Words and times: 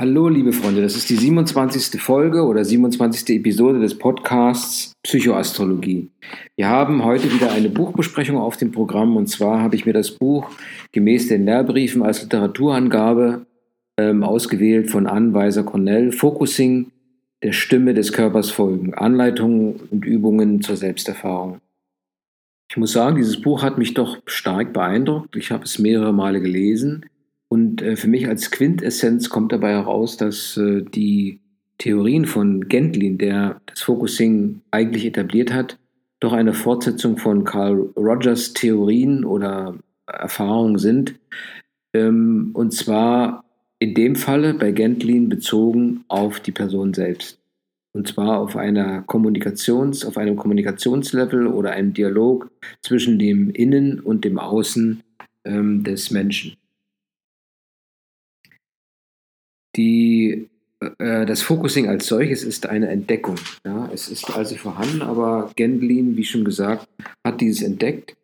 Hallo, 0.00 0.28
liebe 0.28 0.52
Freunde, 0.52 0.80
das 0.80 0.94
ist 0.94 1.10
die 1.10 1.16
27. 1.16 2.00
Folge 2.00 2.44
oder 2.44 2.64
27. 2.64 3.36
Episode 3.40 3.80
des 3.80 3.98
Podcasts 3.98 4.92
Psychoastrologie. 5.02 6.08
Wir 6.54 6.68
haben 6.68 7.04
heute 7.04 7.32
wieder 7.34 7.50
eine 7.50 7.68
Buchbesprechung 7.68 8.36
auf 8.36 8.56
dem 8.56 8.70
Programm 8.70 9.16
und 9.16 9.26
zwar 9.26 9.60
habe 9.60 9.74
ich 9.74 9.86
mir 9.86 9.92
das 9.92 10.12
Buch 10.12 10.50
gemäß 10.92 11.26
den 11.26 11.46
Lehrbriefen 11.46 12.04
als 12.04 12.22
Literaturangabe 12.22 13.44
ähm, 13.98 14.22
ausgewählt 14.22 14.88
von 14.88 15.08
Anweiser 15.08 15.64
Cornell, 15.64 16.12
Focusing 16.12 16.92
der 17.42 17.50
Stimme 17.50 17.92
des 17.92 18.12
Körpers 18.12 18.52
folgen, 18.52 18.94
Anleitungen 18.94 19.80
und 19.90 20.04
Übungen 20.04 20.62
zur 20.62 20.76
Selbsterfahrung. 20.76 21.58
Ich 22.70 22.76
muss 22.76 22.92
sagen, 22.92 23.16
dieses 23.16 23.40
Buch 23.40 23.64
hat 23.64 23.78
mich 23.78 23.94
doch 23.94 24.18
stark 24.26 24.72
beeindruckt. 24.72 25.34
Ich 25.34 25.50
habe 25.50 25.64
es 25.64 25.80
mehrere 25.80 26.12
Male 26.12 26.40
gelesen 26.40 27.04
und 27.48 27.82
äh, 27.82 27.96
für 27.96 28.08
mich 28.08 28.28
als 28.28 28.50
Quintessenz 28.50 29.30
kommt 29.30 29.52
dabei 29.52 29.70
heraus, 29.70 30.16
dass 30.16 30.56
äh, 30.56 30.82
die 30.82 31.40
Theorien 31.78 32.26
von 32.26 32.68
Gentlin, 32.68 33.18
der 33.18 33.60
das 33.66 33.80
Focusing 33.80 34.60
eigentlich 34.70 35.06
etabliert 35.06 35.52
hat, 35.52 35.78
doch 36.20 36.32
eine 36.32 36.52
Fortsetzung 36.52 37.16
von 37.16 37.44
Carl 37.44 37.90
Rogers 37.96 38.52
Theorien 38.52 39.24
oder 39.24 39.76
Erfahrungen 40.06 40.78
sind. 40.78 41.14
Ähm, 41.94 42.50
und 42.54 42.72
zwar 42.72 43.44
in 43.78 43.94
dem 43.94 44.16
Falle 44.16 44.54
bei 44.54 44.72
Gentlin 44.72 45.28
bezogen 45.28 46.04
auf 46.08 46.40
die 46.40 46.52
Person 46.52 46.92
selbst. 46.92 47.38
Und 47.92 48.08
zwar 48.08 48.38
auf 48.40 48.56
einer 48.56 49.02
Kommunikations, 49.02 50.04
auf 50.04 50.18
einem 50.18 50.36
Kommunikationslevel 50.36 51.46
oder 51.46 51.70
einem 51.70 51.94
Dialog 51.94 52.50
zwischen 52.82 53.18
dem 53.18 53.50
Innen 53.50 54.00
und 54.00 54.24
dem 54.24 54.38
Außen 54.38 55.02
ähm, 55.44 55.84
des 55.84 56.10
Menschen. 56.10 56.56
Die, 59.76 60.48
äh, 60.98 61.26
das 61.26 61.42
Focusing 61.42 61.88
als 61.88 62.06
solches 62.06 62.42
ist 62.42 62.66
eine 62.66 62.88
Entdeckung. 62.88 63.36
Ja? 63.64 63.90
Es 63.92 64.08
ist 64.08 64.34
also 64.36 64.56
vorhanden, 64.56 65.02
aber 65.02 65.50
Gendlin, 65.56 66.16
wie 66.16 66.24
schon 66.24 66.44
gesagt, 66.44 66.88
hat 67.24 67.40
dieses 67.40 67.62
entdeckt. 67.62 68.16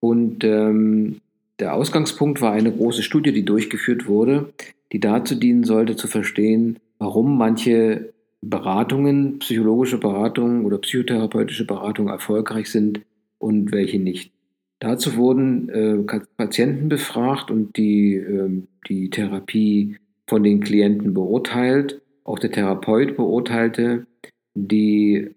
Und 0.00 0.42
ähm, 0.44 1.20
der 1.58 1.74
Ausgangspunkt 1.74 2.40
war 2.40 2.52
eine 2.52 2.72
große 2.72 3.02
Studie, 3.02 3.32
die 3.32 3.44
durchgeführt 3.44 4.06
wurde, 4.06 4.52
die 4.92 5.00
dazu 5.00 5.34
dienen 5.34 5.64
sollte, 5.64 5.96
zu 5.96 6.08
verstehen, 6.08 6.78
warum 6.98 7.38
manche 7.38 8.12
Beratungen, 8.40 9.38
psychologische 9.38 9.98
Beratungen 9.98 10.64
oder 10.64 10.78
psychotherapeutische 10.78 11.64
Beratungen 11.64 12.12
erfolgreich 12.12 12.70
sind 12.70 13.02
und 13.38 13.72
welche 13.72 14.00
nicht. 14.00 14.32
Dazu 14.80 15.14
wurden 15.16 15.68
äh, 15.68 16.18
Patienten 16.36 16.88
befragt 16.88 17.52
und 17.52 17.76
die, 17.76 18.14
äh, 18.14 18.50
die 18.88 19.10
Therapie 19.10 19.96
von 20.32 20.42
den 20.42 20.60
Klienten 20.60 21.12
beurteilt. 21.12 22.00
Auch 22.24 22.38
der 22.38 22.50
Therapeut 22.50 23.16
beurteilte 23.16 24.06
die, 24.54 25.34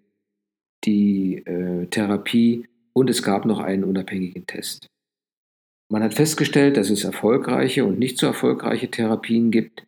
die 0.85 1.43
äh, 1.45 1.87
Therapie 1.87 2.69
und 2.93 3.09
es 3.09 3.21
gab 3.21 3.43
noch 3.43 3.59
einen 3.59 3.83
unabhängigen 3.83 4.47
Test. 4.47 4.87
Man 5.89 6.01
hat 6.01 6.13
festgestellt, 6.13 6.77
dass 6.77 6.89
es 6.89 7.03
erfolgreiche 7.03 7.83
und 7.83 7.99
nicht 7.99 8.17
so 8.17 8.25
erfolgreiche 8.25 8.89
Therapien 8.89 9.51
gibt, 9.51 9.85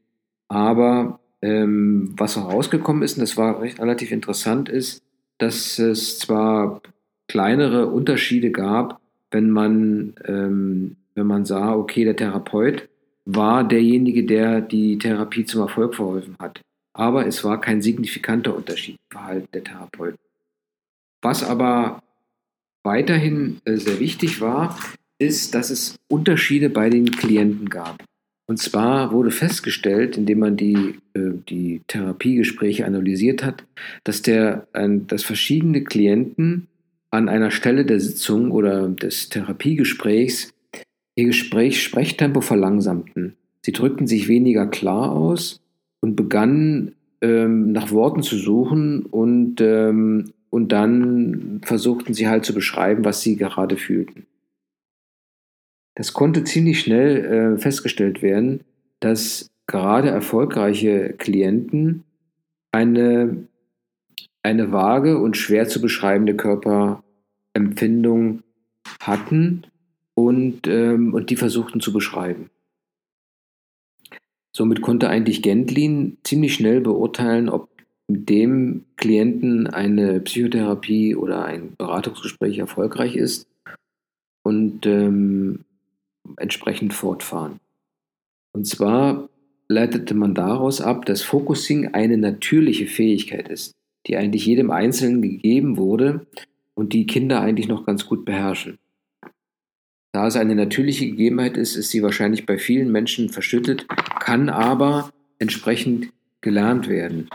aber 0.49 1.21
ähm, 1.42 2.14
was 2.17 2.36
herausgekommen 2.36 3.02
ist, 3.02 3.14
und 3.14 3.21
das 3.21 3.38
war 3.38 3.61
recht, 3.61 3.80
relativ 3.80 4.11
interessant, 4.11 4.67
ist, 4.67 5.02
dass 5.38 5.80
es 5.80 6.19
zwar 6.19 6.81
kleinere 7.30 7.88
Unterschiede 7.88 8.52
gab, 8.52 8.99
wenn 9.31 9.52
man, 9.52 10.16
ähm, 10.25 10.97
wenn 11.16 11.27
man 11.27 11.45
sah, 11.45 11.73
okay, 11.73 12.03
der 12.03 12.17
Therapeut 12.17 12.89
war 13.28 13.67
derjenige, 13.67 14.23
der 14.23 14.61
die 14.61 14.97
Therapie 14.97 15.45
zum 15.45 15.61
Erfolg 15.61 15.95
verholfen 15.95 16.36
hat. 16.39 16.61
Aber 16.94 17.28
es 17.28 17.44
war 17.44 17.59
kein 17.59 17.81
signifikanter 17.81 18.56
Unterschied 18.56 18.95
im 18.95 19.17
Verhalten 19.17 19.47
der 19.53 19.64
Therapeuten. 19.64 20.17
Was 21.22 21.44
aber 21.44 22.02
weiterhin 22.83 23.60
äh, 23.65 23.76
sehr 23.76 23.99
wichtig 23.99 24.39
war, 24.39 24.80
ist, 25.20 25.54
dass 25.54 25.70
es 25.70 25.98
Unterschiede 26.08 26.70
bei 26.70 26.89
den 26.89 27.11
Klienten 27.11 27.70
gab. 27.70 28.04
Und 28.49 28.60
zwar 28.60 29.11
wurde 29.11 29.32
festgestellt, 29.32 30.15
indem 30.15 30.39
man 30.39 30.55
die, 30.55 30.99
äh, 31.14 31.33
die 31.49 31.82
Therapiegespräche 31.88 32.86
analysiert 32.86 33.44
hat, 33.44 33.65
dass, 34.05 34.21
der, 34.21 34.67
dass 34.73 35.23
verschiedene 35.23 35.83
Klienten 35.83 36.67
an 37.11 37.27
einer 37.27 37.52
Stelle 37.52 37.83
der 37.83 37.99
Sitzung 37.99 38.52
oder 38.52 38.88
des 38.88 39.27
Therapiegesprächs 39.30 40.54
ihr 41.17 41.26
Gespräch 41.26 41.83
Sprechtempo 41.83 42.39
verlangsamten. 42.42 43.36
Sie 43.61 43.73
drückten 43.73 44.08
sich 44.08 44.30
weniger 44.30 44.67
klar 44.67 45.11
aus 45.11 45.61
und 46.00 46.16
begannen 46.16 46.95
ähm, 47.22 47.72
nach 47.72 47.92
Worten 47.92 48.22
zu 48.22 48.38
suchen 48.38 49.04
und, 49.04 49.60
ähm, 49.60 50.32
und 50.52 50.72
dann 50.72 51.61
versuchten 51.66 52.14
sie 52.14 52.27
halt 52.27 52.45
zu 52.45 52.54
beschreiben, 52.54 53.04
was 53.04 53.22
sie 53.22 53.36
gerade 53.36 53.77
fühlten. 53.77 54.27
Das 55.95 56.14
konnte 56.14 56.44
ziemlich 56.44 56.80
schnell 56.80 57.26
äh, 57.26 57.58
festgestellt 57.58 58.22
werden, 58.22 58.61
dass 59.00 59.50
gerade 59.66 60.10
erfolgreiche 60.10 61.16
Klienten 61.17 62.04
eine, 62.72 63.48
eine 64.44 64.72
vage 64.72 65.17
und 65.17 65.36
schwer 65.36 65.67
zu 65.67 65.82
beschreibende 65.82 66.36
Körperempfindung 66.36 68.44
hatten 69.02 69.66
und, 70.17 70.66
ähm, 70.66 71.14
und 71.14 71.30
die 71.30 71.36
versuchten 71.36 71.80
zu 71.80 71.94
beschreiben. 71.94 72.50
Somit 74.52 74.82
konnte 74.82 75.10
eigentlich 75.10 75.44
Gendlin 75.44 76.17
ziemlich 76.23 76.55
schnell 76.55 76.82
beurteilen, 76.82 77.50
ob 77.50 77.70
mit 78.08 78.27
dem 78.27 78.86
Klienten 78.95 79.67
eine 79.67 80.20
Psychotherapie 80.22 81.16
oder 81.16 81.45
ein 81.45 81.76
Beratungsgespräch 81.77 82.58
erfolgreich 82.58 83.16
ist 83.16 83.48
und 84.42 84.88
ähm, 84.88 85.66
entsprechend 86.38 86.95
fortfahren. 86.95 87.60
Und 88.54 88.66
zwar 88.66 89.30
leitete 89.67 90.16
man 90.16 90.33
daraus 90.33 90.82
ab, 90.82 91.06
dass 91.06 91.22
Focusing 91.22 91.94
eine 91.94 92.17
natürliche 92.17 92.88
Fähigkeit 92.88 93.50
ist, 93.50 93.76
die 94.08 94.17
eigentlich 94.17 94.48
jedem 94.48 94.72
Einzelnen 94.72 95.22
gegeben 95.22 95.77
wurde 95.77 96.26
und 96.73 96.94
die 96.94 97.06
Kinder 97.06 97.42
eigentlich 97.42 97.67
noch 97.67 97.86
ganz 97.86 98.08
gut 98.08 98.26
beherrschen. 98.26 98.80
Da 100.17 100.26
es 100.26 100.36
eine 100.36 100.55
natürliche 100.55 101.05
Gegebenheit 101.05 101.58
ist, 101.58 101.76
ist 101.76 101.92
sie 101.92 102.02
wahrscheinlich 102.02 102.48
bei 102.48 102.58
vielen 102.58 102.92
Menschen 102.92 103.30
verschüttet, 103.30 103.86
kann 104.20 104.50
aber 104.50 105.11
entsprechend 105.38 106.11
gelernt 106.42 106.89
werden. 106.89 107.30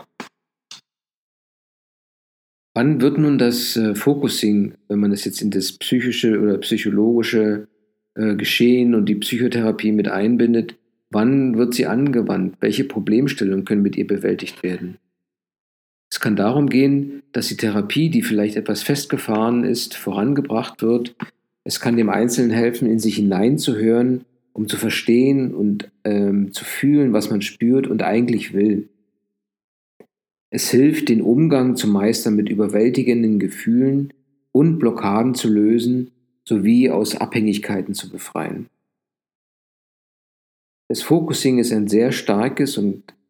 Wann 2.74 3.00
wird 3.00 3.18
nun 3.18 3.38
das 3.38 3.76
äh, 3.76 3.94
Focusing, 3.94 4.74
wenn 4.88 4.98
man 4.98 5.12
das 5.12 5.24
jetzt 5.24 5.40
in 5.42 5.52
das 5.52 5.78
psychische 5.78 6.40
oder 6.40 6.58
psychologische 6.58 7.68
äh, 8.16 8.34
Geschehen 8.34 8.96
und 8.96 9.06
die 9.06 9.14
Psychotherapie 9.14 9.92
mit 9.92 10.08
einbindet, 10.08 10.76
wann 11.08 11.56
wird 11.56 11.74
sie 11.74 11.86
angewandt? 11.86 12.56
Welche 12.58 12.82
Problemstellungen 12.82 13.64
können 13.64 13.82
mit 13.82 13.94
ihr 13.94 14.08
bewältigt 14.08 14.64
werden? 14.64 14.98
Es 16.10 16.18
kann 16.18 16.34
darum 16.34 16.68
gehen, 16.68 17.22
dass 17.30 17.46
die 17.46 17.56
Therapie, 17.56 18.10
die 18.10 18.22
vielleicht 18.22 18.56
etwas 18.56 18.82
festgefahren 18.82 19.62
ist, 19.62 19.94
vorangebracht 19.94 20.82
wird, 20.82 21.14
es 21.64 21.80
kann 21.80 21.96
dem 21.96 22.10
Einzelnen 22.10 22.50
helfen, 22.50 22.88
in 22.88 22.98
sich 22.98 23.16
hineinzuhören, 23.16 24.24
um 24.52 24.68
zu 24.68 24.76
verstehen 24.76 25.54
und 25.54 25.90
ähm, 26.04 26.52
zu 26.52 26.64
fühlen, 26.64 27.12
was 27.12 27.30
man 27.30 27.42
spürt 27.42 27.86
und 27.86 28.02
eigentlich 28.02 28.52
will. 28.52 28.88
Es 30.50 30.70
hilft, 30.70 31.08
den 31.08 31.22
Umgang 31.22 31.76
zu 31.76 31.88
meistern 31.88 32.34
mit 32.34 32.50
überwältigenden 32.50 33.38
Gefühlen 33.38 34.12
und 34.50 34.78
Blockaden 34.78 35.34
zu 35.34 35.48
lösen 35.48 36.10
sowie 36.44 36.90
aus 36.90 37.16
Abhängigkeiten 37.16 37.94
zu 37.94 38.10
befreien. 38.10 38.66
Das 40.88 41.00
Focusing 41.00 41.58
ist 41.58 41.72
ein 41.72 41.88
sehr 41.88 42.12
starkes 42.12 42.78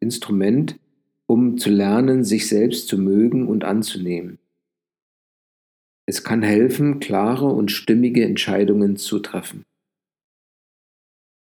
Instrument, 0.01 0.77
um 1.27 1.57
zu 1.57 1.69
lernen, 1.69 2.25
sich 2.25 2.49
selbst 2.49 2.89
zu 2.89 2.97
mögen 2.97 3.47
und 3.47 3.63
anzunehmen. 3.63 4.39
Es 6.05 6.23
kann 6.23 6.41
helfen, 6.41 6.99
klare 6.99 7.45
und 7.45 7.71
stimmige 7.71 8.25
Entscheidungen 8.25 8.97
zu 8.97 9.19
treffen. 9.19 9.63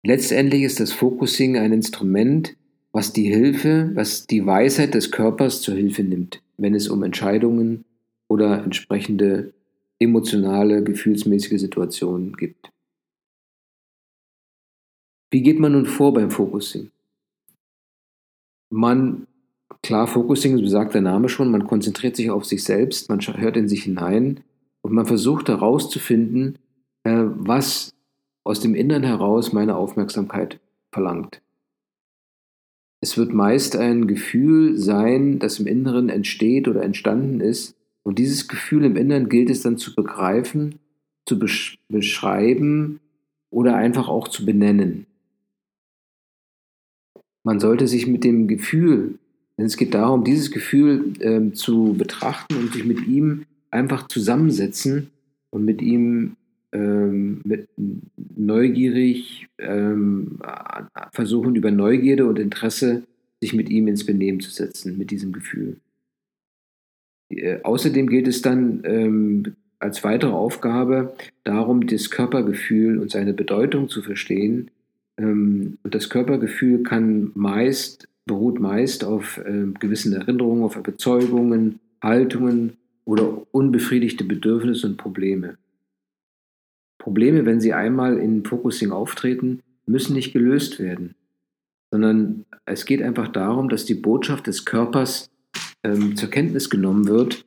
Letztendlich 0.06 0.64
ist 0.64 0.81
das 0.81 0.93
Focusing 0.93 1.56
ein 1.56 1.73
Instrument, 1.73 2.56
was 2.93 3.12
die 3.12 3.32
Hilfe, 3.32 3.91
was 3.94 4.26
die 4.26 4.44
Weisheit 4.44 4.94
des 4.94 5.11
Körpers 5.11 5.62
zur 5.62 5.75
Hilfe 5.75 6.05
nimmt, 6.05 6.43
wenn 6.58 6.75
es 6.75 6.88
um 6.88 7.02
Entscheidungen 7.02 7.85
oder 8.29 8.62
entsprechende 8.62 9.55
emotionale, 9.99 10.85
gefühlsmäßige 10.85 11.58
Situationen 11.58 12.37
gibt. 12.37 12.70
Wie 15.31 15.43
geht 15.43 15.58
man 15.58 15.73
nun 15.73 15.87
vor 15.87 16.12
beim 16.12 16.31
Focusing? 16.31 16.91
Man 18.70 19.26
Klar, 19.85 20.07
Focusing, 20.07 20.57
so 20.57 20.67
sagt 20.67 20.95
der 20.95 21.03
Name 21.03 21.29
schon, 21.29 21.51
man 21.51 21.67
konzentriert 21.67 22.17
sich 22.17 22.31
auf 22.31 22.47
sich 22.47 22.65
selbst, 22.65 23.11
man 23.11 23.21
hört 23.21 23.59
in 23.59 23.69
sich 23.69 23.83
hinein 23.83 24.41
und 24.81 24.95
man 24.95 25.05
versucht 25.05 25.51
herauszufinden, 25.51 26.57
äh, 27.03 27.25
was 27.27 27.93
aus 28.45 28.61
dem 28.61 28.75
Innern 28.75 29.03
heraus 29.03 29.53
meine 29.53 29.77
Aufmerksamkeit 29.77 30.59
verlangt. 30.91 31.43
Es 33.03 33.19
wird 33.19 33.35
meist 33.35 33.77
ein 33.77 34.07
Gefühl 34.07 34.79
sein, 34.79 35.39
das 35.39 35.61
im 35.61 35.67
Inneren 35.67 36.09
entsteht 36.09 36.67
oder 36.67 36.83
entstanden 36.83 37.43
ist. 37.43 37.77
Und 38.05 38.19
dieses 38.19 38.49
Gefühl 38.49 38.87
im 38.87 38.97
Inneren 38.97 39.29
gilt 39.29 39.51
es 39.51 39.61
dann 39.61 39.77
zu 39.77 39.95
begreifen, 39.95 40.77
zu 41.27 41.39
besch 41.39 41.79
beschreiben 41.91 43.01
oder 43.51 43.77
einfach 43.77 44.09
auch 44.09 44.29
zu 44.29 44.47
benennen. 44.47 45.05
Man 47.43 47.61
sollte 47.61 47.87
sich 47.87 48.07
mit 48.07 48.25
dem 48.25 48.49
Gefühl, 48.49 49.19
es 49.56 49.77
geht 49.77 49.95
darum, 49.95 50.25
dieses 50.25 50.51
Gefühl 50.51 51.12
äh, 51.21 51.53
zu 51.53 51.95
betrachten 51.97 52.56
und 52.56 52.73
sich 52.73 52.85
mit 52.85 53.06
ihm 53.06 53.45
einfach 53.71 54.09
zusammensetzen 54.09 55.11
und 55.51 55.65
mit 55.65 55.81
ihm 55.81 56.37
ähm, 56.73 57.41
mit 57.45 57.69
neugierig 58.37 59.47
ähm, 59.59 60.41
versuchen, 61.12 61.55
über 61.55 61.71
Neugierde 61.71 62.27
und 62.27 62.39
Interesse 62.39 63.05
sich 63.41 63.55
mit 63.55 63.69
ihm 63.71 63.87
ins 63.87 64.05
Benehmen 64.05 64.41
zu 64.41 64.51
setzen, 64.51 64.99
mit 64.99 65.11
diesem 65.11 65.33
Gefühl. 65.33 65.77
Äh, 67.31 67.61
außerdem 67.62 68.09
geht 68.09 68.27
es 68.27 68.43
dann 68.43 68.83
ähm, 68.85 69.55
als 69.79 70.03
weitere 70.03 70.33
Aufgabe 70.33 71.15
darum, 71.45 71.87
das 71.87 72.11
Körpergefühl 72.11 72.99
und 72.99 73.11
seine 73.11 73.35
Bedeutung 73.35 73.89
zu 73.89 74.03
verstehen. 74.03 74.71
Ähm, 75.17 75.79
und 75.83 75.95
das 75.95 76.11
Körpergefühl 76.11 76.83
kann 76.83 77.31
meist, 77.35 78.09
beruht 78.26 78.61
meist 78.61 79.05
auf 79.05 79.38
äh, 79.38 79.67
gewissen 79.79 80.12
Erinnerungen, 80.12 80.65
auf 80.65 80.76
Überzeugungen, 80.76 81.81
Haltungen 82.03 82.76
oder 83.05 83.43
unbefriedigte 83.53 84.25
Bedürfnisse 84.25 84.87
und 84.87 84.97
Probleme. 84.97 85.56
Probleme, 86.99 87.44
wenn 87.44 87.61
sie 87.61 87.75
einmal 87.75 88.19
in 88.19 88.44
Focusing 88.44 88.93
auftreten, 88.93 89.61
müssen 89.87 90.15
nicht 90.15 90.32
gelöst 90.32 90.79
werden, 90.79 91.15
sondern 91.91 92.47
es 92.65 92.87
geht 92.87 93.03
einfach 93.03 93.29
darum, 93.29 93.69
dass 93.69 93.85
die 93.85 93.94
Botschaft 93.94 94.47
des 94.47 94.65
Körpers 94.65 95.31
ähm, 95.82 96.17
zur 96.17 96.31
Kenntnis 96.31 96.70
genommen 96.70 97.06
wird 97.06 97.44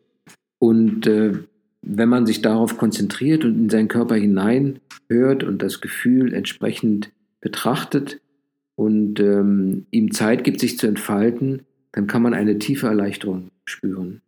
und 0.60 1.08
äh, 1.08 1.34
wenn 1.82 2.10
man 2.10 2.26
sich 2.26 2.42
darauf 2.42 2.78
konzentriert 2.78 3.46
und 3.46 3.58
in 3.58 3.70
seinen 3.70 3.88
Körper 3.88 4.16
hineinhört 4.16 5.44
und 5.44 5.62
das 5.62 5.82
Gefühl 5.82 6.34
entsprechend 6.34 7.12
betrachtet 7.40 8.20
und 8.78 9.20
ähm, 9.20 9.88
ihm 9.92 10.12
Zeit 10.12 10.44
gibt, 10.44 10.60
sich 10.60 10.78
zu 10.78 10.88
entfalten, 10.88 11.64
dann 11.92 12.08
kann 12.08 12.22
man 12.22 12.34
eine 12.34 12.60
tiefe 12.60 12.88
Erleichterung 12.88 13.50
spüren. 13.66 14.22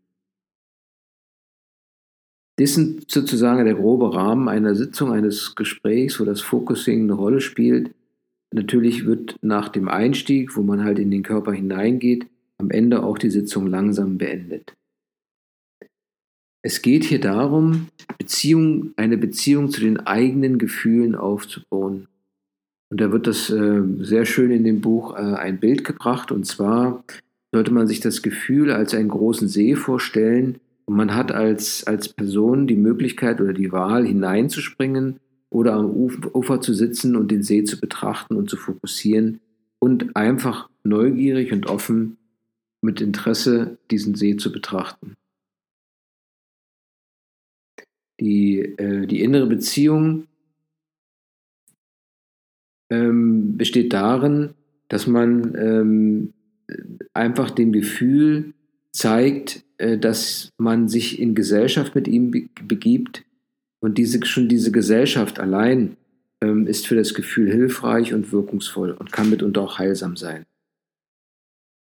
Das 2.57 2.75
ist 2.75 3.10
sozusagen 3.10 3.63
der 3.63 3.75
grobe 3.75 4.13
Rahmen 4.13 4.50
einer 4.50 4.75
Sitzung, 4.75 5.13
eines 5.13 5.56
Gesprächs, 5.56 6.19
wo 6.19 6.25
das 6.25 6.42
Focusing 6.42 7.04
eine 7.04 7.13
Rolle 7.13 7.42
spielt. 7.42 7.92
Natürlich 8.51 9.06
wird 9.06 9.38
nach 9.42 9.69
dem 9.69 9.88
Einstieg, 9.88 10.57
wo 10.57 10.63
man 10.63 10.84
halt 10.84 10.98
in 10.98 11.12
den 11.12 11.24
Körper 11.24 11.54
hineingeht, 11.54 12.28
am 12.57 12.72
Ende 12.72 13.04
auch 13.04 13.18
die 13.18 13.30
Sitzung 13.30 13.68
langsam 13.68 14.18
beendet. 14.18 14.75
Es 16.62 16.81
geht 16.81 17.06
hier 17.06 17.22
darum, 17.22 17.88
Beziehung, 18.18 18.94
eine 18.98 19.18
Beziehung 19.18 19.69
zu 19.69 19.80
den 19.80 20.00
eigenen 20.00 20.57
Gefühlen 20.57 21.16
aufzubauen. 21.16 22.07
Und 22.90 23.02
da 23.02 23.12
wird 23.12 23.28
das 23.28 23.50
äh, 23.50 23.82
sehr 24.00 24.26
schön 24.26 24.52
in 24.52 24.64
dem 24.64 24.82
Buch 24.82 25.16
äh, 25.16 25.36
ein 25.36 25.60
Bild 25.60 25.84
gebracht. 25.84 26.32
Und 26.32 26.46
zwar 26.46 27.04
sollte 27.52 27.72
man 27.72 27.88
sich 27.88 28.00
das 28.00 28.22
Gefühl 28.22 28.72
als 28.72 28.94
einen 28.94 29.10
großen 29.10 29.48
See 29.48 29.76
vorstellen, 29.76 30.60
und 30.90 30.96
man 30.96 31.14
hat 31.14 31.32
als, 31.32 31.86
als 31.86 32.10
Person 32.10 32.66
die 32.66 32.76
Möglichkeit 32.76 33.42
oder 33.42 33.54
die 33.54 33.72
Wahl, 33.72 34.08
hineinzuspringen 34.08 35.20
oder 35.52 35.74
am 35.74 35.92
Ufer 35.92 36.62
zu 36.62 36.74
sitzen 36.74 37.16
und 37.16 37.30
den 37.30 37.44
See 37.44 37.64
zu 37.64 37.80
betrachten 37.80 38.36
und 38.36 38.50
zu 38.50 38.58
fokussieren 38.58 39.40
und 39.78 40.16
einfach 40.16 40.68
neugierig 40.84 41.54
und 41.54 41.68
offen 41.68 42.18
mit 42.82 43.02
Interesse 43.02 43.78
diesen 43.92 44.16
See 44.16 44.36
zu 44.38 44.52
betrachten. 44.52 45.16
Die, 48.20 48.58
äh, 48.60 49.06
die 49.06 49.22
innere 49.22 49.46
Beziehung 49.46 50.26
ähm, 52.90 53.58
besteht 53.58 53.94
darin, 53.94 54.52
dass 54.88 55.08
man 55.08 55.56
ähm, 55.56 56.34
einfach 57.14 57.52
dem 57.52 57.72
Gefühl 57.72 58.54
zeigt, 58.92 59.64
äh, 59.78 59.98
dass 59.98 60.52
man 60.58 60.88
sich 60.88 61.20
in 61.20 61.36
Gesellschaft 61.36 61.96
mit 61.96 62.08
ihm 62.08 62.50
begibt 62.68 63.24
und 63.80 63.98
diese, 63.98 64.26
schon 64.26 64.50
diese 64.50 64.72
Gesellschaft 64.72 65.40
allein 65.40 65.98
ähm, 66.42 66.68
ist 66.68 66.88
für 66.88 66.96
das 66.96 67.14
Gefühl 67.14 67.52
hilfreich 67.52 68.14
und 68.14 68.32
wirkungsvoll 68.32 68.92
und 68.92 69.12
kann 69.12 69.30
mitunter 69.30 69.62
auch 69.62 69.80
heilsam 69.80 70.18
sein. 70.18 70.46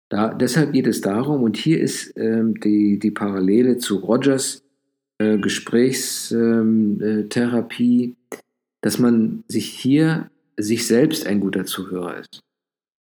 Da, 0.08 0.34
deshalb 0.34 0.72
geht 0.72 0.86
es 0.86 1.00
darum, 1.00 1.42
und 1.42 1.56
hier 1.56 1.80
ist 1.80 2.12
ähm, 2.16 2.60
die, 2.60 2.98
die 2.98 3.10
Parallele 3.10 3.78
zu 3.78 3.96
Rogers 3.96 4.62
äh, 5.18 5.38
Gesprächstherapie, 5.38 8.04
ähm, 8.04 8.16
äh, 8.30 8.36
dass 8.82 8.98
man 8.98 9.44
sich 9.48 9.70
hier 9.70 10.30
sich 10.56 10.86
selbst 10.86 11.26
ein 11.26 11.40
guter 11.40 11.64
Zuhörer 11.64 12.18
ist. 12.18 12.40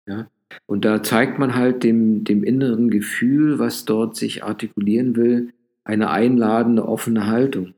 Ja? 0.07 0.29
Und 0.65 0.85
da 0.85 1.03
zeigt 1.03 1.39
man 1.39 1.55
halt 1.55 1.83
dem, 1.83 2.23
dem 2.23 2.43
inneren 2.43 2.89
Gefühl, 2.89 3.59
was 3.59 3.85
dort 3.85 4.15
sich 4.15 4.43
artikulieren 4.43 5.15
will, 5.15 5.53
eine 5.83 6.09
einladende, 6.09 6.87
offene 6.87 7.27
Haltung. 7.27 7.73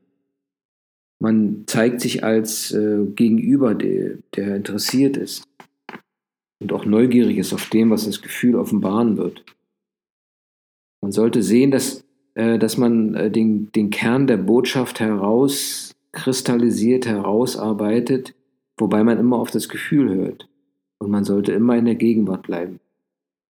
Man 1.20 1.64
zeigt 1.66 2.00
sich 2.00 2.24
als 2.24 2.72
äh, 2.72 3.04
Gegenüber, 3.14 3.74
der, 3.74 4.18
der 4.34 4.56
interessiert 4.56 5.16
ist 5.16 5.44
und 6.60 6.72
auch 6.72 6.84
neugierig 6.84 7.38
ist 7.38 7.52
auf 7.52 7.68
dem, 7.70 7.90
was 7.90 8.04
das 8.04 8.22
Gefühl 8.22 8.56
offenbaren 8.56 9.16
wird. 9.16 9.44
Man 11.02 11.12
sollte 11.12 11.42
sehen, 11.42 11.70
dass, 11.70 12.04
äh, 12.34 12.58
dass 12.58 12.76
man 12.76 13.14
äh, 13.14 13.30
den, 13.30 13.72
den 13.72 13.88
Kern 13.90 14.26
der 14.26 14.36
Botschaft 14.36 15.00
herauskristallisiert, 15.00 17.06
herausarbeitet, 17.06 18.34
wobei 18.80 19.04
man 19.04 19.18
immer 19.18 19.38
auf 19.38 19.50
das 19.50 19.68
Gefühl 19.68 20.14
hört. 20.14 20.48
Und 20.98 21.10
man 21.10 21.24
sollte 21.24 21.52
immer 21.52 21.76
in 21.76 21.84
der 21.84 21.94
Gegenwart 21.94 22.42
bleiben. 22.42 22.80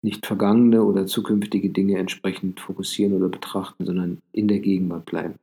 Nicht 0.03 0.27
vergangene 0.27 0.83
oder 0.85 1.07
zukünftige 1.07 1.71
Dinge 1.71 1.99
entsprechend 1.99 2.61
fokussieren 2.61 3.15
oder 3.15 3.29
betrachten, 3.29 3.87
sondern 3.87 4.21
in 4.33 4.49
der 4.49 4.59
Gegenwart 4.59 5.07
bleiben. 5.07 5.35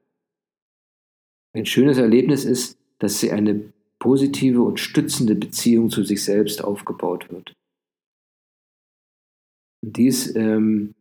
Ein 1.53 1.65
schönes 1.65 1.97
Erlebnis 1.97 2.45
ist, 2.45 2.77
dass 2.99 3.19
sie 3.19 3.31
eine 3.31 3.73
positive 3.99 4.61
und 4.61 4.79
stützende 4.79 5.35
Beziehung 5.35 5.89
zu 5.89 6.03
sich 6.03 6.23
selbst 6.23 6.63
aufgebaut 6.63 7.29
wird. 7.31 7.53
Und, 9.81 9.97
dies, 9.97 10.35
ähm, 10.35 10.93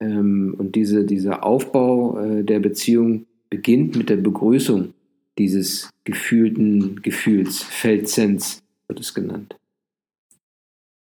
ähm, 0.00 0.54
und 0.56 0.74
diese, 0.76 1.04
dieser 1.04 1.44
Aufbau 1.44 2.18
äh, 2.18 2.44
der 2.44 2.60
Beziehung 2.60 3.26
beginnt 3.50 3.96
mit 3.96 4.08
der 4.08 4.16
Begrüßung 4.16 4.94
dieses 5.38 5.90
gefühlten 6.04 7.02
Gefühls, 7.02 7.62
Feldsens 7.62 8.62
wird 8.88 9.00
es 9.00 9.14
genannt. 9.14 9.56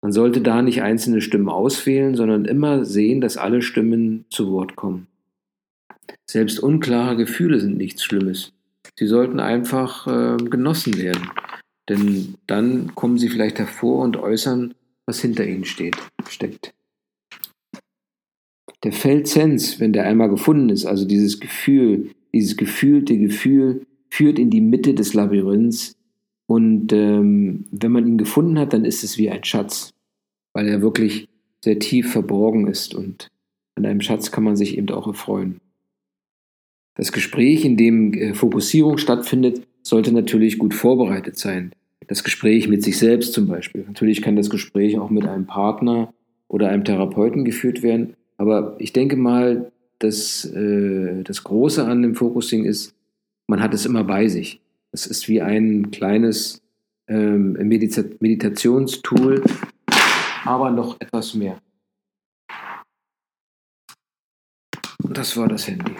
Man 0.01 0.11
sollte 0.11 0.41
da 0.41 0.61
nicht 0.61 0.81
einzelne 0.81 1.21
Stimmen 1.21 1.49
auswählen, 1.49 2.15
sondern 2.15 2.45
immer 2.45 2.85
sehen, 2.85 3.21
dass 3.21 3.37
alle 3.37 3.61
Stimmen 3.61 4.25
zu 4.29 4.51
Wort 4.51 4.75
kommen. 4.75 5.07
Selbst 6.29 6.59
unklare 6.59 7.15
Gefühle 7.15 7.59
sind 7.59 7.77
nichts 7.77 8.03
Schlimmes. 8.03 8.53
Sie 8.97 9.05
sollten 9.05 9.39
einfach 9.39 10.07
äh, 10.07 10.37
genossen 10.37 10.97
werden, 10.97 11.29
denn 11.87 12.35
dann 12.47 12.95
kommen 12.95 13.17
sie 13.17 13.29
vielleicht 13.29 13.59
hervor 13.59 14.03
und 14.03 14.17
äußern, 14.17 14.73
was 15.05 15.21
hinter 15.21 15.45
ihnen 15.45 15.65
steht, 15.65 15.97
steckt. 16.27 16.73
Der 18.83 18.91
Feldsens, 18.91 19.79
wenn 19.79 19.93
der 19.93 20.05
einmal 20.05 20.29
gefunden 20.29 20.69
ist, 20.69 20.85
also 20.85 21.05
dieses 21.05 21.39
Gefühl, 21.39 22.11
dieses 22.33 22.57
gefühlte 22.57 23.17
Gefühl, 23.17 23.85
führt 24.11 24.37
in 24.37 24.51
die 24.51 24.61
Mitte 24.61 24.93
des 24.93 25.13
Labyrinths, 25.13 25.95
und 26.51 26.91
ähm, 26.91 27.63
wenn 27.71 27.93
man 27.93 28.05
ihn 28.05 28.17
gefunden 28.17 28.59
hat, 28.59 28.73
dann 28.73 28.83
ist 28.83 29.05
es 29.05 29.17
wie 29.17 29.29
ein 29.29 29.45
Schatz, 29.45 29.93
weil 30.51 30.67
er 30.67 30.81
wirklich 30.81 31.29
sehr 31.63 31.79
tief 31.79 32.11
verborgen 32.11 32.67
ist 32.67 32.93
und 32.93 33.29
an 33.75 33.85
einem 33.85 34.01
Schatz 34.01 34.33
kann 34.33 34.43
man 34.43 34.57
sich 34.57 34.77
eben 34.77 34.89
auch 34.89 35.07
erfreuen. 35.07 35.61
Das 36.95 37.13
Gespräch, 37.13 37.63
in 37.63 37.77
dem 37.77 38.13
äh, 38.13 38.33
Fokussierung 38.33 38.97
stattfindet, 38.97 39.65
sollte 39.81 40.11
natürlich 40.11 40.57
gut 40.57 40.73
vorbereitet 40.73 41.37
sein. 41.37 41.71
Das 42.07 42.25
Gespräch 42.25 42.67
mit 42.67 42.83
sich 42.83 42.97
selbst 42.97 43.31
zum 43.31 43.47
Beispiel. 43.47 43.85
Natürlich 43.87 44.21
kann 44.21 44.35
das 44.35 44.49
Gespräch 44.49 44.99
auch 44.99 45.09
mit 45.09 45.25
einem 45.25 45.45
Partner 45.45 46.13
oder 46.49 46.67
einem 46.67 46.83
Therapeuten 46.83 47.45
geführt 47.45 47.81
werden. 47.81 48.17
Aber 48.35 48.75
ich 48.77 48.91
denke 48.91 49.15
mal, 49.15 49.71
dass 49.99 50.43
äh, 50.43 51.23
das 51.23 51.45
Große 51.45 51.85
an 51.85 52.01
dem 52.01 52.15
Focusing 52.15 52.65
ist, 52.65 52.93
man 53.47 53.61
hat 53.61 53.73
es 53.73 53.85
immer 53.85 54.03
bei 54.03 54.27
sich. 54.27 54.61
Es 54.91 55.05
ist 55.07 55.27
wie 55.27 55.41
ein 55.41 55.91
kleines 55.91 56.61
ähm, 57.07 57.53
Medita 57.53 58.03
Meditationstool, 58.19 59.43
aber 60.45 60.71
noch 60.71 60.99
etwas 60.99 61.33
mehr. 61.33 61.57
Und 65.03 65.17
das 65.17 65.35
war 65.35 65.47
das 65.47 65.67
Handy. 65.67 65.95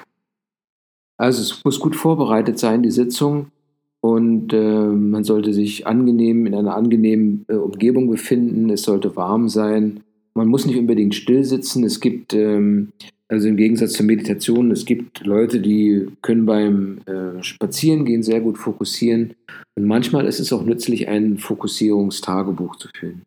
Also 1.17 1.41
es 1.41 1.63
muss 1.63 1.79
gut 1.79 1.95
vorbereitet 1.95 2.57
sein, 2.57 2.81
die 2.81 2.91
Sitzung. 2.91 3.51
Und 4.00 4.51
äh, 4.53 4.86
man 4.88 5.24
sollte 5.24 5.53
sich 5.53 5.86
angenehm 5.86 6.48
in 6.48 6.55
einer 6.55 6.75
angenehmen 6.75 7.45
äh, 7.48 7.53
Umgebung 7.53 8.10
befinden. 8.10 8.71
Es 8.71 8.81
sollte 8.83 9.15
warm 9.15 9.48
sein. 9.48 10.01
man 10.33 10.48
muss 10.48 10.65
nicht 10.65 10.79
unbedingt 10.79 11.13
still 11.13 11.43
sitzen. 11.43 11.83
Es 11.83 12.00
gibt, 12.00 12.33
ähm, 12.33 12.93
also 13.31 13.47
im 13.47 13.55
Gegensatz 13.55 13.93
zur 13.93 14.05
Meditation, 14.05 14.71
es 14.71 14.85
gibt 14.85 15.25
Leute, 15.25 15.61
die 15.61 16.09
können 16.21 16.45
beim 16.45 17.00
äh, 17.05 17.41
Spazierengehen 17.41 18.23
sehr 18.23 18.41
gut 18.41 18.57
fokussieren. 18.57 19.35
Und 19.75 19.85
manchmal 19.85 20.25
ist 20.25 20.41
es 20.41 20.51
auch 20.51 20.63
nützlich, 20.63 21.07
ein 21.07 21.38
Fokussierungstagebuch 21.38 22.75
zu 22.75 22.89
führen. 22.93 23.21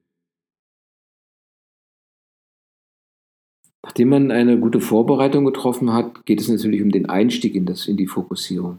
Nachdem 3.82 4.10
man 4.10 4.30
eine 4.30 4.58
gute 4.58 4.80
Vorbereitung 4.80 5.46
getroffen 5.46 5.94
hat, 5.94 6.26
geht 6.26 6.40
es 6.40 6.48
natürlich 6.48 6.82
um 6.82 6.90
den 6.90 7.08
Einstieg 7.08 7.54
in, 7.54 7.64
das, 7.64 7.88
in 7.88 7.96
die 7.96 8.06
Fokussierung. 8.06 8.78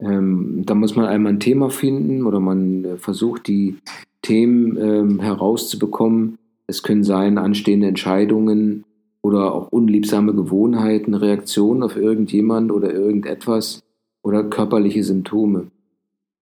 Ähm, 0.00 0.64
da 0.66 0.74
muss 0.74 0.96
man 0.96 1.06
einmal 1.06 1.32
ein 1.32 1.40
Thema 1.40 1.70
finden 1.70 2.26
oder 2.26 2.40
man 2.40 2.84
äh, 2.84 2.96
versucht, 2.98 3.46
die 3.46 3.78
Themen 4.20 4.76
ähm, 4.76 5.20
herauszubekommen. 5.20 6.36
Es 6.66 6.82
können 6.82 7.04
sein 7.04 7.38
anstehende 7.38 7.86
Entscheidungen 7.86 8.84
oder 9.22 9.54
auch 9.54 9.68
unliebsame 9.70 10.34
Gewohnheiten, 10.34 11.14
Reaktionen 11.14 11.82
auf 11.82 11.96
irgendjemand 11.96 12.72
oder 12.72 12.92
irgendetwas 12.92 13.82
oder 14.22 14.44
körperliche 14.44 15.04
Symptome. 15.04 15.70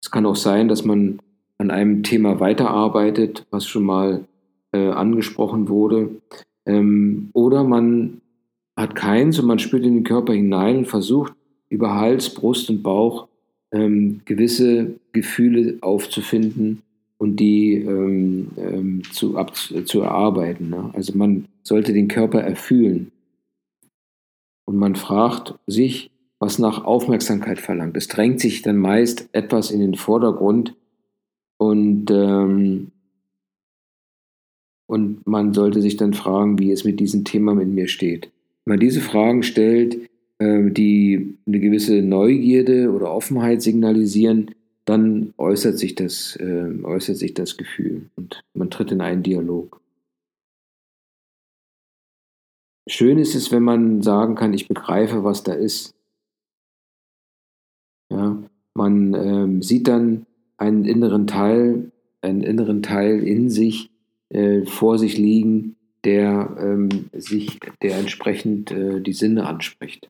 Es 0.03 0.11
kann 0.11 0.27
auch 0.27 0.37
sein, 0.37 0.69
dass 0.69 0.85
man 0.85 1.21
an 1.59 1.71
einem 1.71 2.03
Thema 2.03 2.41
weiterarbeitet, 2.41 3.47
was 3.51 3.67
schon 3.67 3.85
mal 3.85 4.25
äh, 4.73 4.91
angesprochen 4.91 5.69
wurde. 5.69 6.11
Ähm, 6.67 7.31
oder 7.33 7.65
man 7.65 8.21
hat 8.77 8.95
keins 8.95 9.39
und 9.41 9.47
man 9.47 9.59
spürt 9.59 9.85
in 9.85 9.95
den 9.95 10.05
Körper 10.05 10.33
hinein 10.33 10.79
und 10.79 10.87
versucht 10.87 11.33
über 11.69 11.95
Hals, 11.97 12.33
Brust 12.33 12.71
und 12.71 12.83
Bauch 12.83 13.27
ähm, 13.73 14.21
gewisse 14.25 14.95
Gefühle 15.13 15.79
aufzufinden 15.81 16.83
und 17.19 17.37
die 17.37 17.75
ähm, 17.75 18.49
ähm, 18.57 19.03
zu, 19.13 19.37
ab, 19.37 19.55
zu 19.57 20.01
erarbeiten. 20.01 20.71
Ne? 20.71 20.91
Also 20.95 21.17
man 21.17 21.47
sollte 21.63 21.93
den 21.93 22.09
Körper 22.09 22.41
erfühlen. 22.41 23.11
Und 24.65 24.77
man 24.77 24.97
fragt 24.97 25.55
sich, 25.67 26.11
was 26.39 26.59
nach 26.59 26.85
Aufmerksamkeit 26.85 27.59
verlangt. 27.59 27.97
Es 27.97 28.07
drängt 28.07 28.41
sich 28.41 28.63
dann 28.63 28.77
meist 28.77 29.29
etwas 29.33 29.71
in 29.71 29.81
den 29.81 29.95
Vordergrund 29.95 30.77
und, 31.59 32.11
ähm, 32.11 32.93
und 34.87 35.27
man 35.27 35.53
sollte 35.53 35.81
sich 35.83 35.97
dann 35.97 36.15
fragen, 36.15 36.59
wie 36.59 36.71
es 36.71 36.85
mit 36.85 37.01
diesem 37.01 37.25
Thema 37.25 37.55
mit 37.55 37.69
mir 37.69 37.89
steht. 37.89 38.31
Wenn 38.65 38.75
man 38.75 38.81
diese 38.81 39.01
Fragen 39.01 39.43
stellt, 39.43 39.99
äh, 40.39 40.71
die 40.71 41.39
eine 41.47 41.59
gewisse 41.59 42.01
Neugierde 42.03 42.93
oder 42.93 43.13
Offenheit 43.13 43.61
signalisieren, 43.61 44.53
dann 44.89 45.35
äußert 45.37 45.79
sich 45.79 45.95
das, 45.95 46.37
äh, 46.37 46.83
äußert 46.83 47.17
sich 47.17 47.35
das 47.35 47.57
Gefühl 47.59 48.09
und 48.17 48.43
man 48.55 48.71
tritt 48.71 48.91
in 48.91 49.03
einen 49.03 49.23
Dialog. 49.23 49.81
Schön 52.89 53.19
ist 53.19 53.35
es, 53.35 53.53
wenn 53.53 53.63
man 53.63 54.01
sagen 54.01 54.35
kann, 54.35 54.55
ich 54.55 54.67
begreife, 54.67 55.25
was 55.25 55.43
da 55.43 55.53
ist. 55.53 55.95
Ja, 58.11 58.43
man 58.73 59.13
ähm, 59.13 59.63
sieht 59.63 59.89
dann 59.89 60.25
einen 60.57 60.87
inneren 60.87 61.27
Teil, 61.27 61.93
einen 62.23 62.41
inneren 62.41 62.83
Teil 62.83 63.23
in 63.23 63.51
sich 63.51 63.91
äh, 64.31 64.65
vor 64.65 64.99
sich 64.99 65.19
liegen, 65.19 65.77
der 66.05 66.57
ähm, 66.59 67.11
sich, 67.13 67.61
der 67.83 67.99
entsprechend 67.99 68.71
äh, 68.71 69.03
die 69.03 69.13
Sinne 69.13 69.47
anspricht. 69.47 70.09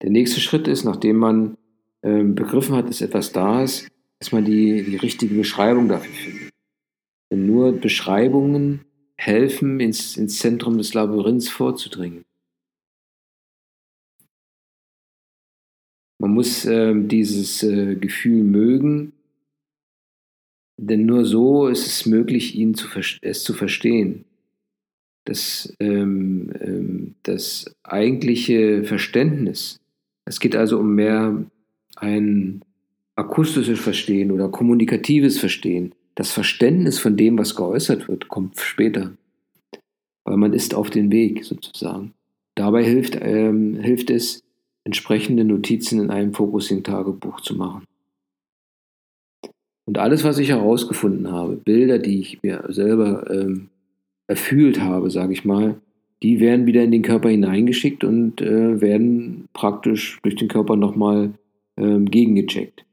Der 0.00 0.10
nächste 0.10 0.40
Schritt 0.40 0.66
ist, 0.66 0.84
nachdem 0.84 1.16
man 1.16 1.58
begriffen 2.04 2.76
hat, 2.76 2.88
dass 2.88 3.00
etwas 3.00 3.32
da 3.32 3.62
ist, 3.62 3.88
dass 4.18 4.30
man 4.30 4.44
die, 4.44 4.82
die 4.82 4.96
richtige 4.96 5.34
Beschreibung 5.34 5.88
dafür 5.88 6.12
findet. 6.12 6.50
Denn 7.30 7.46
nur 7.46 7.72
Beschreibungen 7.72 8.84
helfen, 9.16 9.80
ins, 9.80 10.16
ins 10.16 10.38
Zentrum 10.38 10.78
des 10.78 10.94
Labyrinths 10.94 11.48
vorzudringen. 11.48 12.24
Man 16.18 16.32
muss 16.32 16.64
äh, 16.64 16.94
dieses 16.94 17.62
äh, 17.62 17.96
Gefühl 17.96 18.42
mögen, 18.42 19.12
denn 20.76 21.06
nur 21.06 21.24
so 21.24 21.68
ist 21.68 21.86
es 21.86 22.06
möglich, 22.06 22.54
ihn 22.54 22.74
zu 22.74 22.88
es 23.22 23.44
zu 23.44 23.52
verstehen. 23.52 24.24
Das, 25.26 25.74
ähm, 25.80 26.52
ähm, 26.60 27.14
das 27.22 27.74
eigentliche 27.82 28.84
Verständnis, 28.84 29.80
es 30.24 30.40
geht 30.40 30.56
also 30.56 30.78
um 30.78 30.94
mehr 30.94 31.44
ein 32.04 32.62
akustisches 33.16 33.80
Verstehen 33.80 34.30
oder 34.30 34.48
kommunikatives 34.48 35.38
Verstehen. 35.38 35.94
Das 36.14 36.30
Verständnis 36.30 36.98
von 36.98 37.16
dem, 37.16 37.38
was 37.38 37.56
geäußert 37.56 38.08
wird, 38.08 38.28
kommt 38.28 38.58
später. 38.58 39.12
Weil 40.24 40.36
man 40.36 40.52
ist 40.52 40.74
auf 40.74 40.90
dem 40.90 41.10
Weg 41.10 41.44
sozusagen. 41.44 42.14
Dabei 42.54 42.84
hilft, 42.84 43.18
ähm, 43.20 43.76
hilft 43.80 44.10
es, 44.10 44.42
entsprechende 44.84 45.44
Notizen 45.44 46.00
in 46.00 46.10
einem 46.10 46.34
Focusing-Tagebuch 46.34 47.40
zu 47.40 47.56
machen. 47.56 47.84
Und 49.86 49.98
alles, 49.98 50.24
was 50.24 50.38
ich 50.38 50.50
herausgefunden 50.50 51.30
habe, 51.30 51.56
Bilder, 51.56 51.98
die 51.98 52.20
ich 52.20 52.42
mir 52.42 52.64
selber 52.68 53.30
ähm, 53.30 53.68
erfühlt 54.26 54.80
habe, 54.80 55.10
sage 55.10 55.32
ich 55.32 55.44
mal, 55.44 55.80
die 56.22 56.40
werden 56.40 56.66
wieder 56.66 56.82
in 56.82 56.90
den 56.90 57.02
Körper 57.02 57.28
hineingeschickt 57.28 58.04
und 58.04 58.40
äh, 58.40 58.80
werden 58.80 59.46
praktisch 59.52 60.18
durch 60.22 60.36
den 60.36 60.48
Körper 60.48 60.76
nochmal 60.76 61.34
ähm, 61.76 62.10
gegengecheckt. 62.10 62.84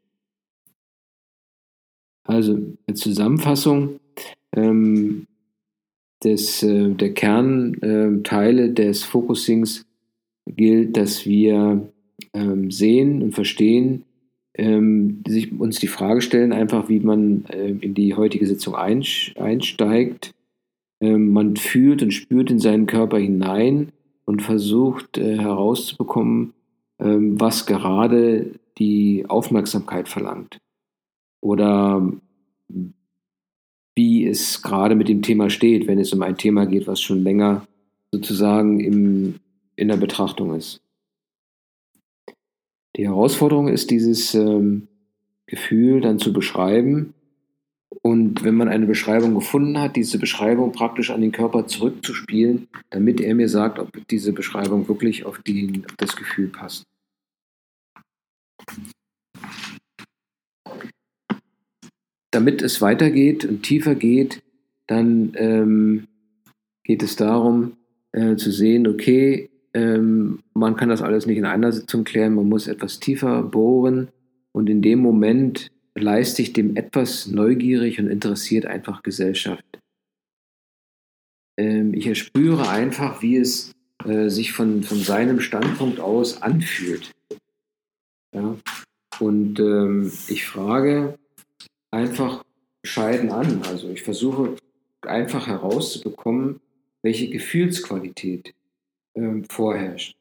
Also 2.24 2.54
eine 2.54 2.96
Zusammenfassung 2.96 4.00
ähm, 4.56 5.28
des, 6.24 6.64
äh, 6.64 6.90
der 6.90 7.14
Kernteile 7.14 8.66
äh, 8.66 8.74
des 8.74 9.04
Focusings 9.04 9.86
gilt, 10.46 10.98
dass 10.98 11.26
wir 11.26 11.92
ähm, 12.34 12.72
sehen 12.72 13.22
und 13.22 13.34
verstehen, 13.34 14.04
ähm, 14.56 15.24
sich, 15.28 15.52
uns 15.60 15.80
die 15.80 15.88
Frage 15.88 16.22
stellen, 16.22 16.54
einfach 16.54 16.90
wie 16.90 17.00
man 17.00 17.46
äh, 17.46 17.70
in 17.70 17.94
die 17.94 18.16
heutige 18.16 18.46
Sitzung 18.46 18.76
einsteigt. 18.76 20.34
Ähm, 21.00 21.32
man 21.32 21.56
fühlt 21.56 22.04
und 22.04 22.12
spürt 22.12 22.52
in 22.52 22.60
seinen 22.60 22.86
Körper 22.86 23.18
hinein 23.18 23.92
und 24.26 24.42
versucht 24.42 25.18
äh, 25.18 25.38
herauszubekommen, 25.38 26.54
ähm, 27.00 27.40
was 27.40 27.66
gerade 27.66 28.52
die 28.78 29.26
Aufmerksamkeit 29.28 30.08
verlangt. 30.08 30.60
Oder 31.42 32.12
wie 33.96 34.28
es 34.28 34.62
gerade 34.62 34.96
mit 34.96 35.10
dem 35.10 35.22
Thema 35.22 35.50
steht, 35.50 35.88
wenn 35.88 36.00
es 36.00 36.14
um 36.14 36.22
ein 36.22 36.38
Thema 36.38 36.66
geht, 36.66 36.88
was 36.88 37.02
schon 37.02 37.24
länger 37.24 37.68
sozusagen 38.12 38.80
im, 38.80 39.36
in 39.76 39.88
der 39.88 39.98
Betrachtung 39.98 40.56
ist. 40.56 40.82
Die 42.96 43.06
Herausforderung 43.08 43.68
ist, 43.68 43.90
dieses 43.90 44.34
ähm, 44.36 44.88
Gefühl 45.46 46.02
dann 46.02 46.20
zu 46.20 46.34
beschreiben 46.34 47.14
und 48.02 48.44
wenn 48.44 48.56
man 48.56 48.70
eine 48.70 48.86
Beschreibung 48.86 49.36
gefunden 49.36 49.80
hat, 49.80 49.96
diese 49.96 50.18
Beschreibung 50.18 50.72
praktisch 50.72 51.12
an 51.12 51.22
den 51.22 51.32
Körper 51.32 51.68
zurückzuspielen, 51.68 52.68
damit 52.90 53.20
er 53.22 53.36
mir 53.36 53.50
sagt, 53.50 53.80
ob 53.80 53.90
diese 54.08 54.34
Beschreibung 54.34 54.88
wirklich 54.88 55.26
auf, 55.26 55.40
die, 55.42 55.84
auf 55.86 55.96
das 55.98 56.16
Gefühl 56.16 56.48
passt. 56.48 56.84
Damit 62.32 62.62
es 62.62 62.82
weitergeht 62.82 63.46
und 63.46 63.64
tiefer 63.64 63.96
geht, 63.96 64.42
dann 64.88 65.34
ähm, 65.36 66.08
geht 66.84 67.04
es 67.04 67.16
darum 67.16 67.78
äh, 68.14 68.36
zu 68.36 68.52
sehen, 68.52 68.88
okay, 68.88 69.50
ähm, 69.74 70.40
man 70.54 70.76
kann 70.76 70.90
das 70.90 71.02
alles 71.02 71.26
nicht 71.26 71.38
in 71.38 71.46
einer 71.46 71.72
Sitzung 71.72 72.04
klären, 72.04 72.36
man 72.36 72.50
muss 72.50 72.68
etwas 72.68 73.00
tiefer 73.00 73.44
bohren 73.44 74.10
und 74.52 74.70
in 74.70 74.82
dem 74.82 75.00
Moment 75.00 75.72
leiste 75.96 76.42
ich 76.42 76.54
dem 76.54 76.76
etwas 76.76 77.28
neugierig 77.28 78.00
und 78.00 78.08
interessiert 78.08 78.66
einfach 78.66 79.04
Gesellschaft. 79.04 79.66
Ähm, 81.58 81.94
ich 81.94 82.08
erspüre 82.08 82.70
einfach, 82.70 83.22
wie 83.22 83.38
es 83.38 83.72
äh, 84.06 84.30
sich 84.30 84.52
von, 84.52 84.84
von 84.84 85.00
seinem 85.00 85.40
Standpunkt 85.40 86.00
aus 86.00 86.42
anfühlt. 86.42 87.12
Ja? 88.34 88.58
Und 89.20 89.60
ähm, 89.60 90.12
ich 90.28 90.46
frage 90.46 91.18
einfach 91.92 92.44
bescheiden 92.82 93.32
an. 93.32 93.62
Also 93.64 93.90
ich 93.90 94.04
versuche 94.04 94.56
einfach 95.02 95.48
herauszubekommen, 95.48 96.60
welche 97.02 97.30
Gefühlsqualität 97.30 98.54
ähm, 99.16 99.46
vorherrscht. 99.46 100.16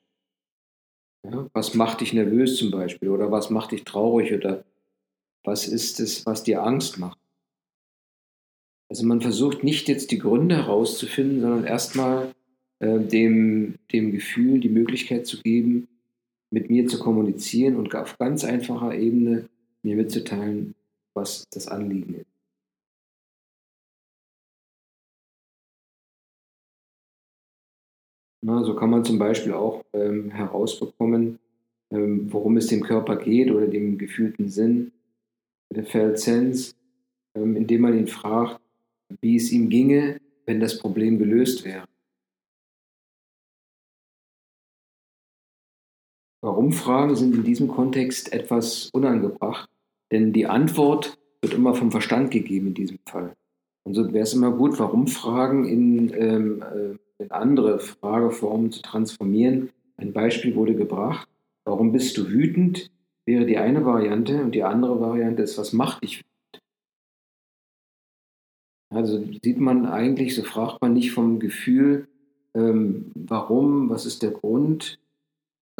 Ja? 1.25 1.49
Was 1.53 1.75
macht 1.75 2.01
dich 2.01 2.13
nervös 2.13 2.57
zum 2.57 2.71
Beispiel 2.71 3.09
oder 3.09 3.31
was 3.31 3.51
macht 3.51 3.73
dich 3.73 3.85
traurig 3.85 4.33
oder 4.33 4.65
was 5.45 5.67
ist 5.67 6.01
es, 6.01 6.27
was 6.27 6.43
dir 6.43 6.63
Angst 6.63 6.99
macht. 6.99 7.19
Also 8.89 9.07
man 9.07 9.21
versucht 9.21 9.63
nicht 9.63 9.89
jetzt 9.89 10.11
die 10.11 10.19
Gründe 10.19 10.57
herauszufinden, 10.57 11.41
sondern 11.41 11.65
erstmal 11.65 12.35
äh, 12.81 12.99
dem, 12.99 13.77
dem 13.93 14.13
Gefühl 14.13 14.61
die 14.61 14.69
Möglichkeit 14.69 15.27
zu 15.27 15.41
geben, 15.41 15.89
mit 16.51 16.69
mir 16.71 16.87
zu 16.87 16.99
kommunizieren 16.99 17.77
und 17.77 17.95
auf 17.95 18.19
ganz 18.19 18.45
einfacher 18.45 18.95
Ebene 18.95 19.49
mir 19.83 19.97
mitzuteilen, 19.97 20.75
was 21.15 21.49
das 21.51 21.69
Anliegen 21.69 22.15
ist. 22.15 22.27
Na, 28.43 28.65
so 28.65 28.75
kann 28.75 28.91
man 28.91 29.05
zum 29.05 29.19
Beispiel 29.19 29.53
auch 29.53 29.85
ähm, 29.93 30.31
herausbekommen, 30.31 31.39
ähm, 31.91 32.33
worum 32.33 32.57
es 32.57 32.69
dem 32.69 32.83
Körper 32.83 33.17
geht 33.17 33.51
oder 33.51 33.67
dem 33.67 33.99
gefühlten 33.99 34.49
Sinn, 34.49 34.93
der 35.71 35.85
Felt 35.85 36.19
Sense, 36.19 36.75
ähm, 37.35 37.55
indem 37.55 37.83
man 37.83 37.99
ihn 37.99 38.07
fragt, 38.07 38.61
wie 39.21 39.37
es 39.37 39.53
ihm 39.53 39.69
ginge, 39.69 40.21
wenn 40.47 40.59
das 40.59 40.79
Problem 40.79 41.19
gelöst 41.19 41.65
wäre. 41.65 41.85
Warum-Fragen 46.43 47.17
sind 47.17 47.35
in 47.35 47.45
diesem 47.45 47.69
Kontext 47.69 48.33
etwas 48.33 48.89
unangebracht, 48.93 49.69
denn 50.11 50.33
die 50.33 50.47
Antwort 50.47 51.19
wird 51.43 51.55
immer 51.55 51.75
vom 51.75 51.91
Verstand 51.91 52.31
gegeben 52.31 52.69
in 52.69 52.75
diesem 52.75 52.99
Fall. 53.07 53.35
Und 53.85 53.95
so 53.95 54.13
wäre 54.13 54.23
es 54.23 54.35
immer 54.35 54.51
gut, 54.51 54.79
Warum-Fragen 54.79 55.65
in, 55.65 56.13
ähm, 56.15 56.63
äh, 56.63 57.23
in 57.23 57.31
andere 57.31 57.79
Frageformen 57.79 58.71
zu 58.73 58.83
transformieren. 58.83 59.71
Ein 59.97 60.13
Beispiel 60.13 60.55
wurde 60.55 60.75
gebracht. 60.75 61.29
Warum 61.65 61.93
bist 61.93 62.17
du 62.17 62.29
wütend? 62.31 62.91
Wäre 63.27 63.45
die 63.47 63.59
eine 63.59 63.85
Variante 63.85 64.43
und 64.43 64.55
die 64.55 64.65
andere 64.65 65.01
Variante 65.01 65.43
ist, 65.43 65.59
was 65.59 65.73
macht 65.73 66.03
dich 66.03 66.19
wütend? 66.19 66.31
Also 68.93 69.25
sieht 69.43 69.61
man 69.61 69.87
eigentlich, 69.87 70.35
so 70.35 70.43
fragt 70.43 70.83
man 70.83 70.95
nicht 70.95 71.13
vom 71.13 71.39
Gefühl, 71.39 72.09
ähm, 72.55 73.13
warum, 73.15 73.89
was 73.89 74.05
ist 74.05 74.23
der 74.23 74.33
Grund, 74.33 74.99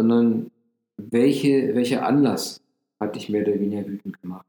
sondern 0.01 0.51
welche, 0.97 1.75
welcher 1.75 2.07
Anlass 2.07 2.63
hat 2.99 3.17
dich 3.17 3.29
mehr 3.29 3.43
oder 3.43 3.61
weniger 3.61 3.87
wütend 3.87 4.19
gemacht? 4.23 4.47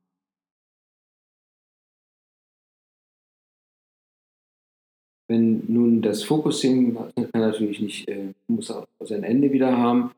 Wenn 5.28 5.64
nun 5.68 6.02
das 6.02 6.24
Focusing 6.24 6.96
kann 6.96 7.28
natürlich 7.34 7.82
nicht, 7.82 8.08
äh, 8.08 8.34
muss 8.48 8.72
auch 8.72 8.88
sein 9.02 9.24
Ende 9.24 9.52
wieder 9.52 9.78
haben. 9.78 10.12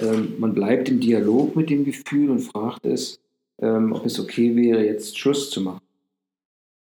Ähm, 0.00 0.36
man 0.38 0.54
bleibt 0.54 0.88
im 0.88 1.00
Dialog 1.00 1.54
mit 1.54 1.68
dem 1.68 1.84
Gefühl 1.84 2.30
und 2.30 2.40
fragt 2.40 2.86
es, 2.86 3.20
ähm, 3.60 3.92
ob 3.92 4.06
es 4.06 4.18
okay 4.18 4.56
wäre, 4.56 4.84
jetzt 4.86 5.18
Schluss 5.18 5.50
zu 5.50 5.60
machen. 5.60 5.84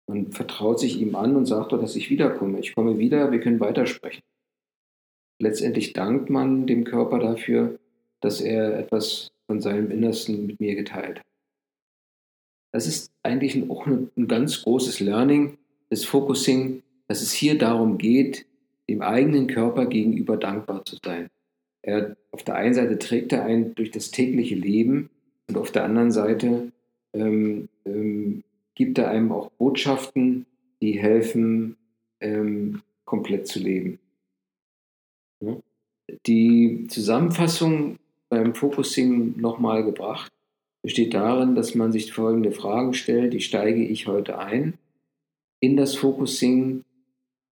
Man 0.09 0.31
vertraut 0.31 0.79
sich 0.79 1.01
ihm 1.01 1.17
an 1.17 1.35
und 1.35 1.47
sagt 1.47 1.73
dass 1.73 1.97
ich 1.97 2.11
wiederkomme. 2.11 2.61
Ich 2.61 2.73
komme 2.73 2.99
wieder, 2.99 3.33
wir 3.33 3.41
können 3.41 3.59
weitersprechen. 3.59 4.23
Letztendlich 5.41 5.93
dankt 5.93 6.31
man 6.31 6.69
dem 6.69 6.85
Körper 6.85 7.19
dafür, 7.19 7.79
dass 8.21 8.41
er 8.41 8.79
etwas 8.79 9.29
von 9.47 9.61
seinem 9.61 9.91
Innersten 9.91 10.47
mit 10.47 10.61
mir 10.61 10.75
geteilt 10.75 11.19
hat. 11.19 11.27
Das 12.73 12.87
ist 12.87 13.11
eigentlich 13.23 13.71
auch 13.71 13.87
ein, 13.87 14.11
ein 14.17 14.29
ganz 14.29 14.63
großes 14.63 15.01
Learning 15.01 15.57
des 15.91 16.05
Focusing, 16.05 16.83
dass 17.09 17.23
es 17.23 17.33
hier 17.33 17.57
darum 17.57 17.99
geht, 17.99 18.47
dem 18.89 19.03
eigenen 19.03 19.47
Körper 19.47 19.87
gegenüber 19.87 20.37
dankbar 20.37 20.85
zu 20.85 20.97
sein. 21.03 21.31
Er, 21.83 22.17
auf 22.33 22.43
der 22.43 22.57
einen 22.57 22.75
Seite 22.75 22.99
trägt 22.99 23.33
er 23.33 23.45
ein 23.45 23.75
durch 23.75 23.91
das 23.91 24.11
tägliche 24.11 24.57
Leben 24.57 25.11
und 25.49 25.57
auf 25.57 25.71
der 25.71 25.85
anderen 25.85 26.11
Seite 26.11 26.73
ähm, 27.13 27.69
ähm, 27.85 28.43
gibt 28.75 28.99
er 28.99 29.09
einem 29.09 29.33
auch 29.33 29.51
Botschaften, 29.53 30.47
die 30.83 30.99
helfen, 30.99 31.77
ähm, 32.21 32.83
komplett 33.05 33.47
zu 33.47 33.61
leben. 33.61 33.99
Die 36.27 36.87
Zusammenfassung 36.89 37.99
beim 38.29 38.55
Focusing 38.55 39.39
nochmal 39.41 39.85
gebracht 39.85 40.33
besteht 40.87 41.15
darin, 41.15 41.57
dass 41.57 41.75
man 41.75 41.91
sich 41.91 42.13
folgende 42.13 42.53
Fragen 42.53 42.95
stellt. 42.95 43.33
Wie 43.33 43.41
steige 43.41 43.85
ich 43.85 44.07
heute 44.07 44.39
ein 44.39 44.75
in 45.59 45.77
das 45.77 45.97
Focusing? 45.97 46.85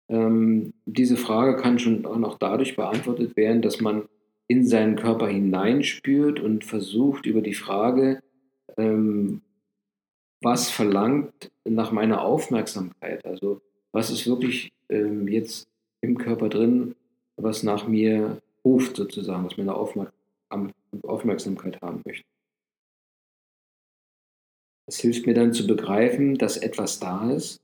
Ähm, 0.09 0.73
diese 0.85 1.15
Frage 1.15 1.55
kann 1.55 1.79
schon 1.79 2.05
auch 2.05 2.17
noch 2.17 2.37
dadurch 2.37 2.75
beantwortet 2.75 3.37
werden, 3.37 3.61
dass 3.61 3.79
man 3.79 4.09
in 4.49 4.67
seinen 4.67 4.97
Körper 4.97 5.29
hineinspürt 5.29 6.41
und 6.41 6.65
versucht 6.65 7.25
über 7.25 7.39
die 7.39 7.53
Frage, 7.53 8.21
ähm, 8.75 9.39
was 10.41 10.69
verlangt 10.69 11.51
nach 11.63 11.93
meiner 11.93 12.23
Aufmerksamkeit? 12.23 13.25
Also 13.25 13.61
was 13.93 14.09
ist 14.09 14.27
wirklich 14.27 14.73
ähm, 14.89 15.29
jetzt 15.29 15.69
im 16.01 16.17
Körper 16.17 16.49
drin, 16.49 16.95
was 17.37 17.63
nach 17.63 17.87
mir 17.87 18.41
ruft 18.65 18.97
sozusagen, 18.97 19.45
was 19.45 19.55
meine 19.55 19.73
Aufmerksamkeit 19.73 20.20
haben 20.51 22.01
möchte. 22.05 22.25
Es 24.87 24.99
hilft 24.99 25.25
mir 25.25 25.33
dann 25.33 25.53
zu 25.53 25.65
begreifen, 25.67 26.37
dass 26.37 26.57
etwas 26.57 26.99
da 26.99 27.31
ist 27.31 27.61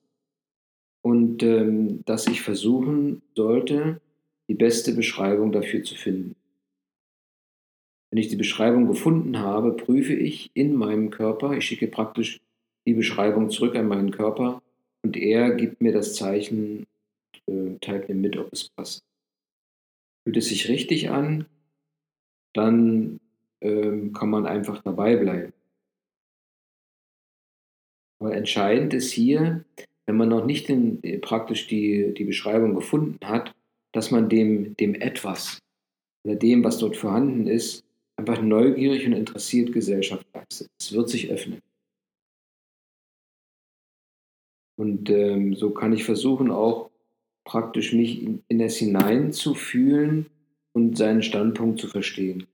und 1.01 1.43
ähm, 1.43 2.03
dass 2.05 2.27
ich 2.27 2.41
versuchen 2.41 3.21
sollte, 3.35 3.99
die 4.49 4.53
beste 4.53 4.93
Beschreibung 4.93 5.51
dafür 5.51 5.83
zu 5.83 5.95
finden. 5.95 6.35
Wenn 8.09 8.19
ich 8.19 8.29
die 8.29 8.37
Beschreibung 8.37 8.87
gefunden 8.87 9.39
habe, 9.39 9.75
prüfe 9.75 10.13
ich 10.13 10.51
in 10.53 10.75
meinem 10.75 11.09
Körper, 11.09 11.57
ich 11.57 11.65
schicke 11.65 11.87
praktisch 11.87 12.39
die 12.87 12.93
Beschreibung 12.93 13.49
zurück 13.49 13.75
an 13.75 13.89
meinen 13.89 14.11
Körper 14.11 14.61
und 15.03 15.17
er 15.17 15.53
gibt 15.55 15.81
mir 15.81 15.91
das 15.91 16.15
Zeichen, 16.15 16.85
äh, 17.47 17.77
teilt 17.81 18.07
mir 18.07 18.15
mit, 18.15 18.37
ob 18.37 18.51
es 18.53 18.69
passt. 18.69 19.03
Fühlt 20.23 20.37
es 20.37 20.47
sich 20.47 20.69
richtig 20.69 21.09
an, 21.09 21.45
dann 22.57 23.19
ähm, 23.61 24.13
kann 24.13 24.29
man 24.29 24.45
einfach 24.45 24.81
dabei 24.83 25.15
bleiben. 25.15 25.53
Aber 28.19 28.35
entscheidend 28.35 28.93
ist 28.93 29.11
hier, 29.11 29.63
wenn 30.05 30.17
man 30.17 30.29
noch 30.29 30.45
nicht 30.45 30.69
äh, 30.69 31.17
praktisch 31.19 31.67
die, 31.67 32.13
die 32.13 32.23
Beschreibung 32.23 32.75
gefunden 32.75 33.19
hat, 33.23 33.53
dass 33.93 34.11
man 34.11 34.29
dem, 34.29 34.75
dem 34.77 34.95
etwas 34.95 35.59
oder 36.25 36.35
dem, 36.35 36.63
was 36.63 36.79
dort 36.79 36.97
vorhanden 36.97 37.47
ist, 37.47 37.83
einfach 38.17 38.41
neugierig 38.41 39.05
und 39.05 39.13
interessiert 39.13 39.71
Gesellschaft 39.71 40.25
leistet. 40.33 40.67
Es 40.79 40.93
wird 40.93 41.09
sich 41.09 41.29
öffnen. 41.29 41.61
Und 44.79 45.09
ähm, 45.09 45.55
so 45.55 45.71
kann 45.71 45.93
ich 45.93 46.03
versuchen, 46.03 46.51
auch 46.51 46.91
praktisch 47.45 47.93
mich 47.93 48.21
in, 48.21 48.43
in 48.47 48.59
es 48.59 48.77
hineinzufühlen 48.77 50.27
und 50.77 50.95
seinen 50.95 51.23
Standpunkt 51.23 51.81
zu 51.81 51.87
verstehen. 51.87 52.45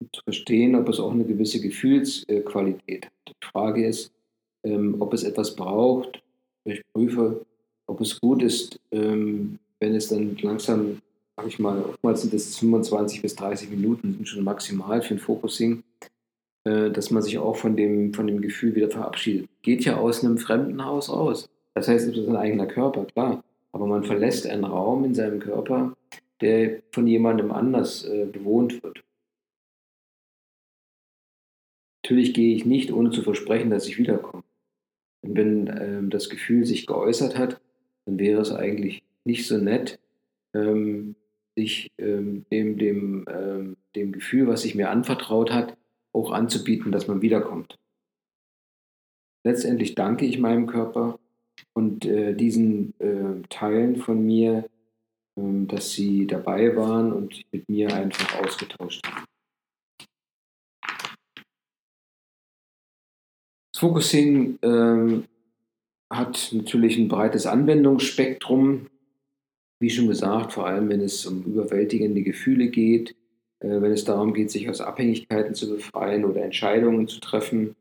Und 0.00 0.12
zu 0.12 0.20
verstehen, 0.24 0.74
ob 0.74 0.88
es 0.88 0.98
auch 0.98 1.12
eine 1.12 1.24
gewisse 1.24 1.60
Gefühlsqualität 1.60 3.06
hat. 3.06 3.12
Die 3.28 3.46
Frage 3.46 3.86
ist, 3.86 4.12
ähm, 4.64 4.96
ob 4.98 5.14
es 5.14 5.22
etwas 5.22 5.54
braucht. 5.54 6.20
Ich 6.64 6.82
prüfe, 6.92 7.46
ob 7.86 8.00
es 8.00 8.20
gut 8.20 8.42
ist, 8.42 8.80
ähm, 8.90 9.60
wenn 9.78 9.94
es 9.94 10.08
dann 10.08 10.36
langsam 10.42 11.00
sag 11.36 11.46
ich 11.46 11.58
mal, 11.60 11.82
oftmals 11.82 12.22
sind 12.22 12.34
es 12.34 12.58
25 12.58 13.22
bis 13.22 13.36
30 13.36 13.70
Minuten, 13.70 14.14
sind 14.14 14.28
schon 14.28 14.44
maximal 14.44 15.02
für 15.02 15.14
ein 15.14 15.18
Focusing, 15.18 15.84
äh, 16.64 16.90
dass 16.90 17.10
man 17.10 17.22
sich 17.22 17.38
auch 17.38 17.56
von 17.56 17.76
dem, 17.76 18.12
von 18.12 18.26
dem 18.26 18.40
Gefühl 18.40 18.74
wieder 18.74 18.90
verabschiedet. 18.90 19.48
Geht 19.62 19.84
ja 19.84 19.98
aus 19.98 20.24
einem 20.24 20.38
fremden 20.38 20.84
Haus 20.84 21.10
aus. 21.10 21.48
Das 21.74 21.88
heißt, 21.88 22.08
es 22.08 22.16
ist 22.16 22.28
ein 22.28 22.36
eigener 22.36 22.66
Körper, 22.66 23.04
klar. 23.04 23.44
Aber 23.74 23.88
man 23.88 24.04
verlässt 24.04 24.46
einen 24.46 24.62
Raum 24.62 25.04
in 25.04 25.14
seinem 25.14 25.40
Körper, 25.40 25.96
der 26.40 26.80
von 26.92 27.08
jemandem 27.08 27.50
anders 27.50 28.04
äh, 28.04 28.24
bewohnt 28.24 28.84
wird. 28.84 29.02
Natürlich 32.04 32.34
gehe 32.34 32.54
ich 32.54 32.64
nicht, 32.64 32.92
ohne 32.92 33.10
zu 33.10 33.22
versprechen, 33.22 33.70
dass 33.70 33.88
ich 33.88 33.98
wiederkomme. 33.98 34.44
Und 35.22 35.36
wenn 35.36 35.66
ähm, 35.66 36.10
das 36.10 36.30
Gefühl 36.30 36.64
sich 36.64 36.86
geäußert 36.86 37.36
hat, 37.36 37.60
dann 38.04 38.16
wäre 38.20 38.40
es 38.40 38.52
eigentlich 38.52 39.02
nicht 39.24 39.48
so 39.48 39.58
nett, 39.58 39.98
ähm, 40.54 41.16
sich 41.56 41.90
ähm, 41.98 42.46
dem, 42.52 42.78
dem, 42.78 43.24
ähm, 43.28 43.76
dem 43.96 44.12
Gefühl, 44.12 44.46
was 44.46 44.62
sich 44.62 44.76
mir 44.76 44.90
anvertraut 44.90 45.50
hat, 45.50 45.76
auch 46.12 46.30
anzubieten, 46.30 46.92
dass 46.92 47.08
man 47.08 47.22
wiederkommt. 47.22 47.76
Letztendlich 49.42 49.96
danke 49.96 50.26
ich 50.26 50.38
meinem 50.38 50.68
Körper 50.68 51.18
und 51.74 52.04
äh, 52.04 52.34
diesen 52.34 52.94
äh, 53.00 53.46
Teilen 53.48 53.96
von 53.96 54.24
mir, 54.24 54.68
äh, 55.36 55.66
dass 55.66 55.92
sie 55.92 56.26
dabei 56.26 56.74
waren 56.76 57.12
und 57.12 57.42
mit 57.52 57.68
mir 57.68 57.94
einfach 57.94 58.40
ausgetauscht 58.40 59.06
haben. 59.06 59.24
Das 63.72 63.80
Focusing 63.80 64.58
ähm, 64.62 65.24
hat 66.10 66.50
natürlich 66.52 66.96
ein 66.96 67.08
breites 67.08 67.46
Anwendungsspektrum 67.46 68.86
wie 69.84 69.90
schon 69.90 70.08
gesagt, 70.08 70.52
vor 70.54 70.66
allem 70.66 70.88
wenn 70.88 71.02
es 71.02 71.26
um 71.26 71.42
überwältigende 71.42 72.22
Gefühle 72.22 72.68
geht, 72.68 73.14
äh, 73.60 73.82
wenn 73.82 73.92
es 73.92 74.04
darum 74.04 74.32
geht, 74.32 74.50
sich 74.50 74.68
aus 74.70 74.80
Abhängigkeiten 74.80 75.54
zu 75.54 75.68
befreien 75.68 76.24
oder 76.24 76.42
Entscheidungen 76.42 77.06
zu 77.06 77.20
treffen. 77.20 77.76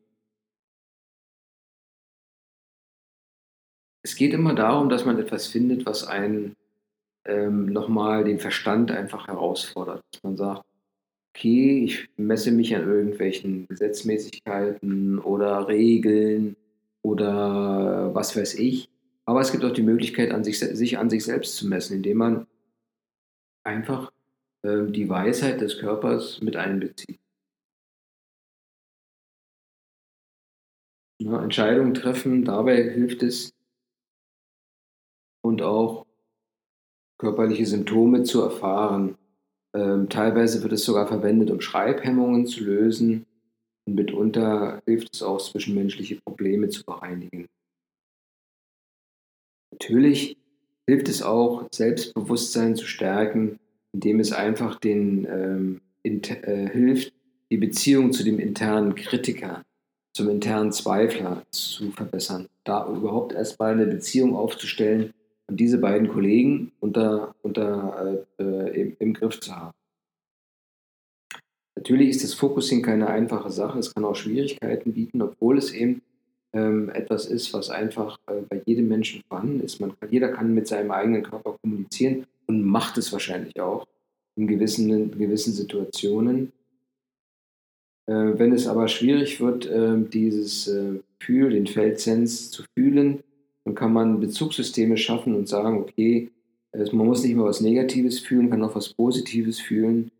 Es 4.04 4.16
geht 4.16 4.34
immer 4.34 4.54
darum, 4.54 4.90
dass 4.90 5.06
man 5.06 5.18
etwas 5.18 5.48
findet, 5.48 5.86
was 5.86 6.06
einen 6.06 6.56
ähm, 7.26 7.68
nochmal 7.68 8.24
den 8.26 8.40
Verstand 8.40 8.92
einfach 8.92 9.28
herausfordert. 9.28 10.04
Dass 10.12 10.24
man 10.24 10.38
sagt, 10.38 10.66
okay, 11.36 11.84
ich 11.86 12.10
messe 12.18 12.52
mich 12.52 12.76
an 12.76 12.88
irgendwelchen 12.88 13.68
Gesetzmäßigkeiten 13.68 15.20
oder 15.20 15.68
Regeln 15.68 16.56
oder 17.02 18.14
was 18.14 18.36
weiß 18.38 18.56
ich 18.56 18.90
Aber 19.26 19.42
es 19.42 19.52
gibt 19.52 19.64
auch 19.66 19.72
die 19.74 19.84
Möglichkeit, 19.84 20.32
an 20.32 20.44
sich, 20.44 20.60
sich 20.60 20.98
an 20.98 21.10
sich 21.10 21.24
selbst 21.26 21.56
zu 21.56 21.68
messen, 21.68 21.98
indem 21.98 22.18
man 22.18 22.48
einfach 23.64 24.12
äh, 24.64 24.86
die 24.88 25.10
Weisheit 25.10 25.62
des 25.62 25.80
Körpers 25.80 26.42
mit 26.42 26.56
einbezieht. 26.56 27.20
Ja, 31.20 31.42
Entscheidungen 31.42 31.94
treffen, 31.94 32.44
dabei 32.44 32.84
hilft 32.84 33.24
es 33.24 33.54
und 35.44 35.62
auch 35.62 36.06
körperliche 37.20 37.66
Symptome 37.66 38.24
zu 38.24 38.42
erfahren. 38.42 39.18
Ähm, 39.76 40.10
teilweise 40.10 40.62
wird 40.64 40.74
es 40.74 40.84
sogar 40.84 41.08
verwendet, 41.08 41.52
um 41.52 41.62
Schreibhemmungen 41.62 42.48
zu 42.48 42.64
lösen. 42.64 43.26
Und 43.86 43.96
mitunter 43.96 44.82
hilft 44.86 45.14
es 45.14 45.24
auch, 45.24 45.42
zwischenmenschliche 45.42 46.22
Probleme 46.22 46.70
zu 46.70 46.84
bereinigen. 46.84 47.48
Natürlich 49.72 50.38
hilft 50.88 51.10
es 51.10 51.22
auch, 51.22 51.68
Selbstbewusstsein 51.74 52.76
zu 52.76 52.86
stärken, 52.86 53.60
indem 53.94 54.20
es 54.20 54.32
einfach 54.32 54.80
den 54.80 55.26
ähm, 55.30 55.82
äh, 56.04 56.70
hilft, 56.70 57.14
die 57.52 57.58
Beziehung 57.58 58.14
zu 58.14 58.24
dem 58.24 58.40
internen 58.40 58.96
Kritiker, 58.96 59.64
zum 60.16 60.30
internen 60.30 60.72
Zweifler 60.72 61.44
zu 61.52 61.92
verbessern. 61.92 62.48
Da 62.64 62.88
überhaupt 62.88 63.34
erstmal 63.34 63.74
eine 63.74 63.88
Beziehung 63.88 64.36
aufzustellen 64.36 65.14
diese 65.50 65.78
beiden 65.78 66.08
Kollegen 66.08 66.72
unter, 66.80 67.36
unter, 67.42 68.26
äh, 68.38 68.44
äh 68.44 68.82
im, 68.82 68.96
im 69.00 69.14
Griff 69.14 69.40
zu 69.40 69.56
haben. 69.56 69.74
Natürlich 71.76 72.10
ist 72.10 72.24
das 72.24 72.34
Focusing 72.34 72.82
keine 72.82 73.08
einfache 73.08 73.52
Sache. 73.52 73.80
Es 73.80 73.94
kann 73.94 74.06
auch 74.06 74.16
Schwierigkeiten 74.16 74.94
bieten, 74.94 75.22
obwohl 75.22 75.58
es 75.58 75.74
eben 75.74 76.02
ähm, 76.54 76.90
etwas 76.90 77.26
ist, 77.26 77.54
was 77.54 77.70
einfach 77.70 78.18
äh, 78.28 78.42
bei 78.48 78.62
jedem 78.66 78.88
Menschen 78.88 79.22
vorhanden 79.28 79.60
ist. 79.62 79.80
Man 79.80 79.98
kann, 80.00 80.12
jeder 80.12 80.30
kann 80.30 80.54
mit 80.54 80.68
seinem 80.68 80.92
eigenen 80.92 81.24
Körper 81.24 81.58
kommunizieren 81.62 82.26
und 82.48 82.64
macht 82.64 82.98
es 82.98 83.12
wahrscheinlich 83.12 83.60
auch 83.60 83.88
in 84.36 84.48
gewissen, 84.48 84.90
in 84.90 85.18
gewissen 85.18 85.54
Situationen. 85.54 86.52
Äh, 88.06 88.14
wenn 88.14 88.54
es 88.54 88.68
aber 88.68 88.88
schwierig 88.88 89.42
wird, 89.42 89.66
äh, 89.66 89.98
dieses 89.98 90.68
äh, 90.68 91.00
Gefühl, 91.20 91.52
den 91.52 91.68
Feldsens 91.68 92.52
zu 92.52 92.64
fühlen, 92.78 93.24
dann 93.66 93.76
kann 93.76 93.94
man 93.94 94.20
Bezugssysteme 94.20 94.98
schaffen 94.98 95.36
und 95.36 95.48
sagen, 95.48 95.80
okay, 95.80 96.30
man 96.92 97.06
muss 97.06 97.24
nicht 97.24 97.32
immer 97.32 97.46
was 97.46 97.62
Negatives 97.62 98.20
fühlen, 98.20 98.50
kann 98.50 98.64
auch 98.64 98.76
was 98.76 98.94
Positives 98.94 99.60
fühlen. 99.60 100.12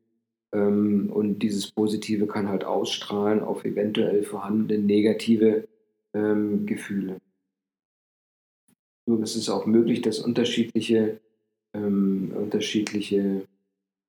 Ähm, 0.54 1.10
und 1.12 1.40
dieses 1.40 1.72
Positive 1.72 2.28
kann 2.28 2.48
halt 2.48 2.64
ausstrahlen 2.64 3.42
auf 3.42 3.66
eventuell 3.66 4.24
vorhandene 4.24 4.82
negative 4.82 5.68
ähm, 6.14 6.66
Gefühle. 6.66 7.18
So, 9.06 9.22
es 9.22 9.36
ist 9.36 9.50
auch 9.50 9.66
möglich, 9.66 10.02
dass 10.02 10.20
unterschiedliche, 10.20 11.20
ähm, 11.74 12.32
unterschiedliche 12.36 13.48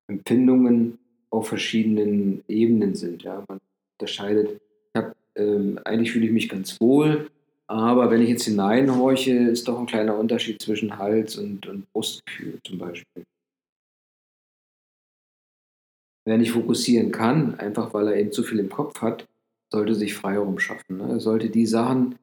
Empfindungen 0.07 0.99
auf 1.31 1.49
verschiedenen 1.49 2.45
Ebenen 2.47 2.95
sind. 2.95 3.23
Ja? 3.23 3.43
Man 3.49 3.59
unterscheidet, 3.99 4.61
hab, 4.95 5.17
ähm, 5.35 5.81
eigentlich 5.85 6.13
fühle 6.13 6.27
ich 6.27 6.33
mich 6.33 6.49
ganz 6.49 6.81
wohl, 6.81 7.31
aber 7.67 8.11
wenn 8.11 8.23
ich 8.23 8.29
jetzt 8.29 8.45
hineinhorche, 8.45 9.33
ist 9.33 9.69
doch 9.69 9.79
ein 9.79 9.87
kleiner 9.87 10.19
Unterschied 10.19 10.61
zwischen 10.61 10.99
Hals 10.99 11.37
und, 11.37 11.67
und 11.67 11.91
Brustgefühl 11.93 12.59
zum 12.65 12.79
Beispiel. 12.79 13.25
Wer 16.27 16.39
nicht 16.39 16.53
fokussieren 16.53 17.13
kann, 17.13 17.55
einfach 17.57 17.93
weil 17.93 18.09
er 18.09 18.17
eben 18.17 18.33
zu 18.33 18.43
viel 18.43 18.59
im 18.59 18.71
Kopf 18.71 19.01
hat, 19.03 19.27
sollte 19.71 19.95
sich 19.95 20.15
Freiraum 20.15 20.59
schaffen. 20.59 20.99
Ne? 20.99 21.09
Er 21.15 21.21
sollte 21.21 21.51
die 21.51 21.67
Sachen, 21.67 22.17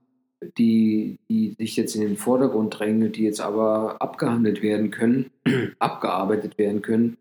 die, 0.58 1.19
die 1.30 1.56
sich 1.58 1.75
jetzt 1.75 1.95
in 1.95 2.01
den 2.01 2.17
Vordergrund 2.17 2.80
drängen, 2.80 3.12
die 3.12 3.23
jetzt 3.23 3.41
aber 3.41 4.01
abgehandelt 4.01 4.62
werden 4.62 4.89
können, 4.89 5.30
abgearbeitet 5.80 6.58
werden 6.58 6.82
können, 6.82 7.17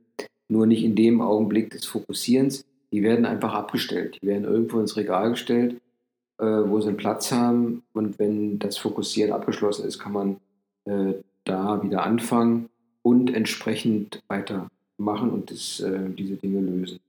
nur 0.48 0.66
nicht 0.66 0.82
in 0.82 0.94
dem 0.94 1.20
Augenblick 1.20 1.70
des 1.70 1.84
Fokussierens, 1.84 2.64
die 2.92 3.02
werden 3.02 3.26
einfach 3.26 3.54
abgestellt. 3.54 4.18
Die 4.20 4.26
werden 4.26 4.44
irgendwo 4.44 4.80
ins 4.80 4.96
Regal 4.96 5.30
gestellt, 5.30 5.80
äh, 6.40 6.70
wo 6.70 6.80
sie 6.80 6.88
einen 6.88 6.96
Platz 6.96 7.30
haben. 7.32 7.82
Und 7.92 8.18
wenn 8.18 8.58
das 8.58 8.78
Fokussieren 8.78 9.32
abgeschlossen 9.32 9.86
ist, 9.86 9.98
kann 9.98 10.12
man 10.12 10.40
äh, 10.86 11.14
da 11.44 11.82
wieder 11.82 12.02
anfangen 12.02 12.70
und 13.02 13.32
entsprechend 13.34 14.22
weitermachen 14.28 15.30
und 15.30 15.50
das, 15.50 15.80
äh, 15.80 16.08
diese 16.10 16.36
Dinge 16.36 16.60
lösen. 16.60 17.00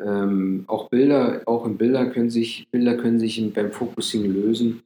Ähm, 0.00 0.64
auch 0.68 0.88
Bilder, 0.88 1.42
auch 1.46 1.66
in 1.66 1.76
Bilder 1.76 2.06
können 2.10 2.30
sich, 2.30 2.68
Bilder 2.70 2.96
können 2.96 3.18
sich 3.18 3.52
beim 3.52 3.72
Focusing 3.72 4.24
lösen 4.26 4.82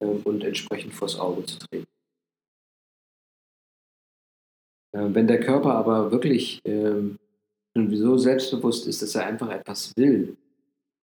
äh, 0.00 0.06
und 0.06 0.42
entsprechend 0.42 0.94
vors 0.94 1.18
Auge 1.18 1.44
zu 1.44 1.58
treten. 1.58 1.86
Äh, 4.92 5.14
wenn 5.14 5.26
der 5.26 5.40
Körper 5.40 5.74
aber 5.74 6.10
wirklich 6.12 6.60
ähm, 6.64 7.18
so 7.74 8.16
selbstbewusst 8.16 8.86
ist, 8.86 9.02
dass 9.02 9.14
er 9.14 9.26
einfach 9.26 9.50
etwas 9.50 9.92
will, 9.96 10.36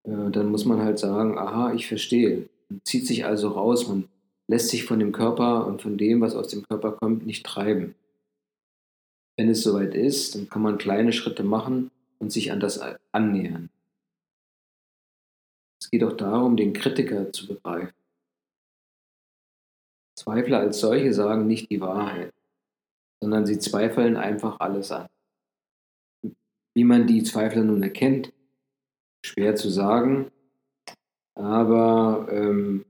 äh, 0.04 0.30
dann 0.30 0.50
muss 0.50 0.64
man 0.64 0.80
halt 0.83 0.98
sagen, 0.98 1.38
aha, 1.38 1.72
ich 1.74 1.88
verstehe. 1.88 2.48
Man 2.68 2.80
zieht 2.85 3.06
sich 3.06 3.24
also 3.24 3.48
raus, 3.48 3.88
man 3.88 4.09
lässt 4.48 4.68
sich 4.68 4.85
von 4.85 4.98
dem 4.98 5.12
Körper 5.12 5.66
und 5.66 5.83
von 5.83 5.98
dem, 5.98 6.20
was 6.20 6.35
aus 6.35 6.48
dem 6.48 6.66
Körper 6.66 6.92
kommt, 6.92 7.26
nicht 7.26 7.44
treiben. 7.44 7.94
Wenn 9.37 9.48
es 9.48 9.62
soweit 9.62 9.94
ist, 9.94 10.35
dann 10.35 10.48
kann 10.48 10.62
man 10.62 10.78
kleine 10.78 11.12
Schritte 11.12 11.42
machen 11.42 11.90
und 12.18 12.30
sich 12.30 12.52
an 12.52 12.61
das 12.61 12.80
annähern. 13.12 13.70
Es 15.80 15.90
geht 15.90 16.04
auch 16.04 16.16
darum, 16.16 16.56
den 16.56 16.72
Kritiker 16.72 17.33
zu 17.33 17.46
begreifen. 17.46 17.94
Zweifler 20.18 20.59
als 20.59 20.80
solche 20.80 21.14
sagen 21.14 21.46
nicht 21.46 21.70
die 21.70 21.80
Wahrheit, 21.80 22.35
sondern 23.22 23.46
sie 23.46 23.59
zweifeln 23.59 24.16
einfach 24.16 24.61
alles 24.61 24.92
an. 24.92 25.09
Wie 26.74 26.85
man 26.85 27.06
die 27.06 27.22
Zweifler 27.22 27.64
nun 27.64 27.83
erkennt, 27.83 28.33
schwer 29.24 29.56
zu 29.56 29.68
sagen, 29.70 30.30
aber 31.35 32.28
ähm, 32.30 32.85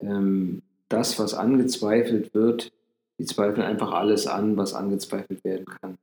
ähm, 0.00 0.62
das, 0.88 1.18
was 1.18 1.34
angezweifelt 1.34 2.34
wird, 2.34 2.72
die 3.18 3.24
zweifeln 3.24 3.66
einfach 3.66 3.92
alles 3.92 4.26
an, 4.26 4.56
was 4.56 4.74
angezweifelt 4.74 5.44
werden 5.44 5.66
kann. 5.66 5.98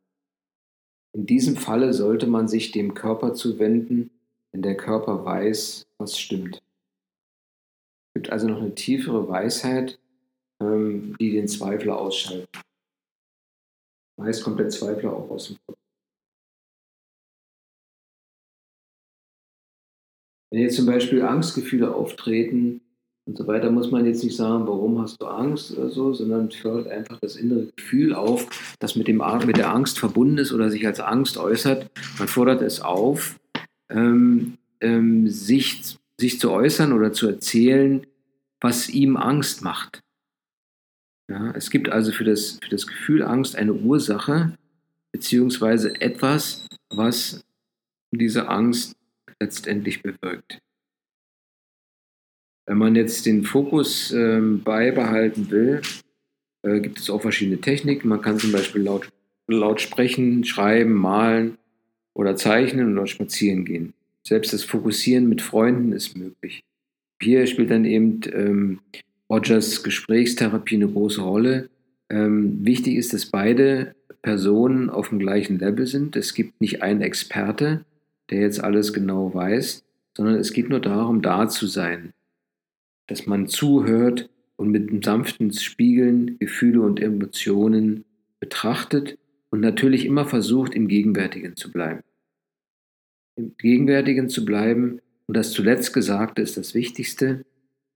In 1.13 1.25
diesem 1.25 1.56
Falle 1.56 1.93
sollte 1.93 2.28
man 2.28 2.47
sich 2.47 2.71
dem 2.71 2.93
Körper 2.93 3.34
zuwenden, 3.34 4.12
wenn 4.52 4.62
der 4.62 4.78
Körper 4.78 5.25
weiß, 5.25 5.88
was 5.97 6.19
stimmt. 6.19 6.58
Es 6.58 8.13
gibt 8.13 8.32
also 8.32 8.47
noch 8.47 8.62
eine 8.62 8.75
tiefere 8.75 9.28
Weisheit, 9.28 9.99
ähm, 10.62 11.15
die 11.19 11.32
den 11.32 11.47
Zweifler 11.47 11.99
ausschaltet. 11.99 12.49
Meist 14.17 14.43
kommt 14.43 14.60
der 14.60 14.69
Zweifler 14.69 15.13
auch 15.13 15.30
aus 15.30 15.47
dem 15.47 15.58
Kopf. 15.65 15.79
Wenn 20.52 20.62
jetzt 20.62 20.76
zum 20.76 20.86
Beispiel 20.86 21.22
Angstgefühle 21.22 21.94
auftreten, 21.94 22.82
und 23.30 23.38
so 23.38 23.46
weiter 23.46 23.70
muss 23.70 23.92
man 23.92 24.08
jetzt 24.08 24.24
nicht 24.24 24.36
sagen, 24.36 24.66
warum 24.66 25.00
hast 25.00 25.22
du 25.22 25.28
Angst 25.28 25.78
oder 25.78 25.92
so, 25.92 26.14
sondern 26.14 26.50
fördert 26.50 26.88
einfach 26.88 27.20
das 27.20 27.36
innere 27.36 27.68
Gefühl 27.76 28.16
auf, 28.16 28.48
das 28.80 28.96
mit, 28.96 29.08
dem, 29.08 29.22
mit 29.46 29.58
der 29.58 29.72
Angst 29.72 30.00
verbunden 30.00 30.40
ist 30.40 30.52
oder 30.52 30.72
sich 30.72 30.88
als 30.88 31.00
Angst 31.00 31.38
äußert. 31.38 31.92
Man 32.18 32.28
fordert 32.28 32.64
es 32.64 32.82
auf, 32.82 33.40
ähm, 33.90 34.58
ähm, 34.82 35.28
sich, 35.28 35.98
sich 36.20 36.40
zu 36.40 36.50
äußern 36.50 36.92
oder 36.92 37.14
zu 37.14 37.28
erzählen, 37.28 38.08
was 38.62 38.90
ihm 38.90 39.16
Angst 39.16 39.62
macht. 39.62 40.02
Ja, 41.30 41.52
es 41.52 41.70
gibt 41.70 41.90
also 41.90 42.12
für 42.12 42.24
das, 42.24 42.58
für 42.64 42.72
das 42.72 42.88
Gefühl 42.88 43.22
Angst 43.22 43.56
eine 43.56 43.74
Ursache, 43.74 44.56
beziehungsweise 45.12 46.02
etwas, 46.02 46.66
was 46.90 47.46
diese 48.12 48.48
Angst 48.48 48.96
letztendlich 49.39 50.02
bewirkt. 50.02 50.60
Wenn 52.65 52.78
man 52.78 52.95
jetzt 52.95 53.25
den 53.25 53.43
Fokus 53.43 54.12
ähm, 54.12 54.62
beibehalten 54.62 55.49
will, 55.49 55.82
äh, 56.62 56.80
gibt 56.80 56.99
es 56.99 57.10
auch 57.10 57.21
verschiedene 57.21 57.60
Techniken. 57.60 58.10
Man 58.10 58.21
kann 58.21 58.38
zum 58.38 58.52
Beispiel 58.52 58.84
laut, 58.84 59.10
laut 59.47 59.82
sprechen, 59.82 60.43
schreiben, 60.43 60.93
malen 60.93 61.58
oder 62.13 62.36
zeichnen 62.36 62.95
oder 62.95 63.08
spazieren 63.08 63.65
gehen. 63.65 63.93
Selbst 64.23 64.54
das 64.54 64.63
Fokussieren 64.63 65.28
mit 65.30 65.41
Freunden 65.41 65.93
ist 65.93 66.15
möglich. 66.15 66.62
Hier 67.21 67.47
spielt 67.47 67.71
dann 67.71 67.86
eben 67.86 68.21
ähm, 68.32 68.80
Rogers 69.30 69.84
Gesprächstherapie 69.84 70.75
eine 70.75 70.88
große 70.88 71.21
Rolle. 71.21 71.69
Ähm, 72.10 72.65
wichtig 72.65 72.95
ist, 72.95 73.13
dass 73.13 73.25
beide 73.25 73.95
Personen 74.21 74.89
auf 74.89 75.10
dem 75.10 75.19
gleichen 75.19 75.60
Level 75.60 75.88
sind. 75.88 76.15
Es 76.15 76.34
gibt 76.34 76.60
nicht 76.62 76.82
einen 76.82 77.02
Experte, 77.02 77.86
der 78.30 78.42
jetzt 78.42 78.63
alles 78.63 78.94
genau 78.94 79.34
weiß, 79.34 79.86
sondern 80.15 80.36
es 80.36 80.54
geht 80.54 80.70
nur 80.70 80.80
darum, 80.80 81.22
da 81.22 81.48
zu 81.48 81.68
sein 81.68 82.13
dass 83.10 83.26
man 83.26 83.48
zuhört 83.48 84.30
und 84.56 84.70
mit 84.70 84.89
einem 84.89 85.02
sanften 85.02 85.52
Spiegeln 85.52 86.38
Gefühle 86.39 86.82
und 86.82 87.02
Emotionen 87.02 88.06
betrachtet 88.39 89.18
und 89.50 89.60
natürlich 89.62 90.06
immer 90.06 90.26
versucht, 90.26 90.76
im 90.76 90.88
Gegenwärtigen 90.88 91.56
zu 91.56 91.72
bleiben. 91.72 92.02
Im 93.36 93.56
Gegenwärtigen 93.58 94.30
zu 94.30 94.46
bleiben 94.46 95.02
Und 95.28 95.38
das 95.38 95.52
zuletzt 95.52 95.94
Gesagte 95.94 96.42
ist 96.42 96.58
das 96.58 96.74
Wichtigste. 96.74 97.46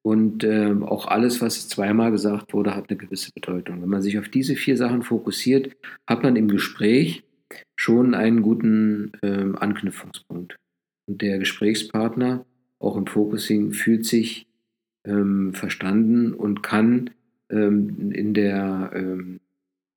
Und 0.01 0.43
äh, 0.43 0.73
auch 0.81 1.07
alles, 1.07 1.41
was 1.41 1.69
zweimal 1.69 2.11
gesagt 2.11 2.53
wurde, 2.53 2.75
hat 2.75 2.89
eine 2.89 2.97
gewisse 2.97 3.31
Bedeutung. 3.31 3.81
Wenn 3.81 3.89
man 3.89 4.01
sich 4.01 4.19
auf 4.19 4.29
diese 4.29 4.55
vier 4.55 4.75
Sachen 4.77 5.01
fokussiert, 5.01 5.75
hat 6.05 6.23
man 6.23 6.35
im 6.35 6.47
Gespräch 6.47 7.23
schon 7.75 8.15
einen 8.15 8.41
guten 8.41 9.11
äh, 9.21 9.57
Anknüpfungspunkt. 9.57 10.57
Und 11.05 11.21
der 11.21 11.39
Gesprächspartner, 11.39 12.45
auch 12.79 12.97
im 12.97 13.07
Focusing, 13.07 13.71
fühlt 13.71 14.05
sich 14.05 14.47
ähm, 15.05 15.53
verstanden 15.53 16.33
und 16.33 16.63
kann 16.63 17.11
ähm, 17.49 18.11
in, 18.11 18.33
der, 18.33 18.91
ähm, 18.93 19.39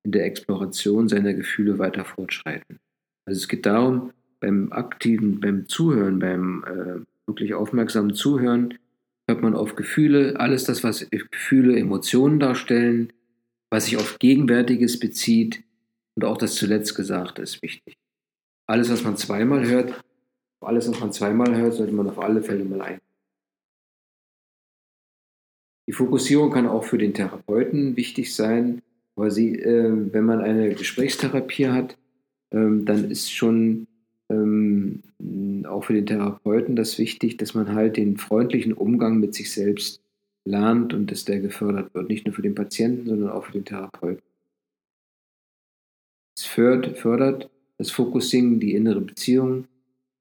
in 0.04 0.12
der 0.12 0.26
Exploration 0.26 1.08
seiner 1.08 1.34
Gefühle 1.34 1.78
weiter 1.78 2.04
fortschreiten. 2.04 2.78
Also 3.24 3.38
es 3.38 3.48
geht 3.48 3.66
darum, 3.66 4.12
beim 4.40 4.72
aktiven, 4.72 5.40
beim 5.40 5.68
Zuhören, 5.68 6.18
beim 6.18 6.64
äh, 6.64 7.00
wirklich 7.26 7.54
aufmerksamen 7.54 8.14
Zuhören, 8.14 8.74
hört 9.28 9.42
man 9.42 9.54
auf 9.54 9.74
Gefühle, 9.74 10.38
alles 10.38 10.64
das, 10.64 10.84
was 10.84 11.08
Gefühle, 11.10 11.78
Emotionen 11.78 12.38
darstellen, 12.38 13.12
was 13.70 13.86
sich 13.86 13.96
auf 13.96 14.18
Gegenwärtiges 14.18 14.98
bezieht 15.00 15.64
und 16.16 16.24
auch 16.24 16.38
das 16.38 16.54
zuletzt 16.54 16.94
Gesagte 16.94 17.42
ist 17.42 17.62
wichtig. 17.62 17.96
Alles, 18.66 18.90
was 18.90 19.04
man 19.04 19.16
zweimal 19.16 19.66
hört, 19.66 20.02
alles, 20.60 20.90
was 20.90 20.98
man 20.98 21.12
zweimal 21.12 21.54
hört, 21.56 21.74
sollte 21.74 21.92
man 21.92 22.08
auf 22.08 22.18
alle 22.18 22.42
Fälle 22.42 22.64
mal 22.64 22.80
ein. 22.80 23.00
Die 25.88 25.92
Fokussierung 25.92 26.50
kann 26.50 26.66
auch 26.66 26.84
für 26.84 26.98
den 26.98 27.14
Therapeuten 27.14 27.96
wichtig 27.96 28.34
sein, 28.34 28.82
weil 29.14 29.30
sie, 29.30 29.54
äh, 29.60 30.12
wenn 30.12 30.24
man 30.24 30.40
eine 30.40 30.74
Gesprächstherapie 30.74 31.68
hat, 31.68 31.96
ähm, 32.50 32.84
dann 32.84 33.08
ist 33.10 33.32
schon 33.32 33.86
ähm, 34.28 35.02
auch 35.64 35.84
für 35.84 35.94
den 35.94 36.06
Therapeuten 36.06 36.74
das 36.74 36.98
wichtig, 36.98 37.36
dass 37.36 37.54
man 37.54 37.74
halt 37.74 37.96
den 37.96 38.16
freundlichen 38.16 38.72
Umgang 38.72 39.20
mit 39.20 39.34
sich 39.34 39.52
selbst 39.52 40.02
lernt 40.44 40.92
und 40.92 41.10
dass 41.10 41.24
der 41.24 41.38
gefördert 41.40 41.94
wird. 41.94 42.08
Nicht 42.08 42.26
nur 42.26 42.34
für 42.34 42.42
den 42.42 42.54
Patienten, 42.54 43.06
sondern 43.06 43.30
auch 43.30 43.44
für 43.44 43.52
den 43.52 43.64
Therapeuten. 43.64 44.25
Es 46.36 46.44
fördert, 46.44 46.98
fördert 46.98 47.50
das 47.78 47.90
Focusing, 47.90 48.60
die 48.60 48.74
innere 48.74 49.00
Beziehung 49.00 49.66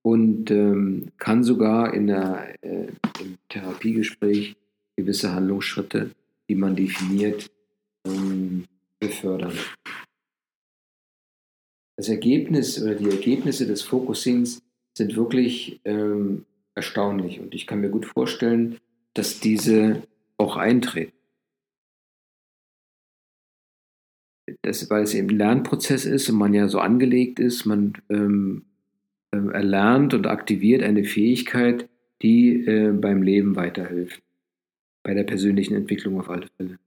und 0.01 0.51
ähm, 0.51 1.11
kann 1.17 1.43
sogar 1.43 1.93
in 1.93 2.07
der, 2.07 2.55
äh, 2.61 2.87
im 3.19 3.37
Therapiegespräch 3.49 4.55
gewisse 4.95 5.33
Handlungsschritte, 5.33 6.11
die 6.47 6.55
man 6.55 6.75
definiert, 6.75 7.51
ähm, 8.05 8.65
befördern. 8.99 9.57
Das 11.97 12.09
Ergebnis 12.09 12.81
oder 12.81 12.95
die 12.95 13.09
Ergebnisse 13.09 13.67
des 13.67 13.81
Focusings 13.81 14.61
sind 14.97 15.15
wirklich 15.15 15.79
ähm, 15.85 16.45
erstaunlich 16.75 17.39
und 17.39 17.53
ich 17.55 17.67
kann 17.67 17.81
mir 17.81 17.89
gut 17.89 18.05
vorstellen, 18.05 18.79
dass 19.13 19.39
diese 19.39 20.03
auch 20.37 20.57
eintreten. 20.57 21.13
Das, 24.61 24.89
weil 24.89 25.03
es 25.03 25.13
eben 25.13 25.29
ein 25.29 25.37
Lernprozess 25.37 26.05
ist 26.05 26.29
und 26.29 26.37
man 26.37 26.53
ja 26.53 26.67
so 26.67 26.79
angelegt 26.79 27.39
ist, 27.39 27.65
man 27.65 27.93
ähm, 28.09 28.65
äh, 29.31 29.37
erlernt 29.37 30.13
und 30.13 30.27
aktiviert 30.27 30.83
eine 30.83 31.03
Fähigkeit, 31.03 31.89
die 32.21 32.65
äh, 32.65 32.91
beim 32.91 33.23
Leben 33.23 33.55
weiterhilft, 33.55 34.21
bei 35.03 35.13
der 35.13 35.23
persönlichen 35.23 35.75
Entwicklung 35.75 36.19
auf 36.19 36.29
alle 36.29 36.47
Fälle 36.57 36.77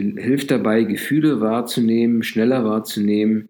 hilft 0.00 0.50
dabei, 0.50 0.84
Gefühle 0.84 1.40
wahrzunehmen, 1.40 2.22
schneller 2.22 2.64
wahrzunehmen, 2.64 3.48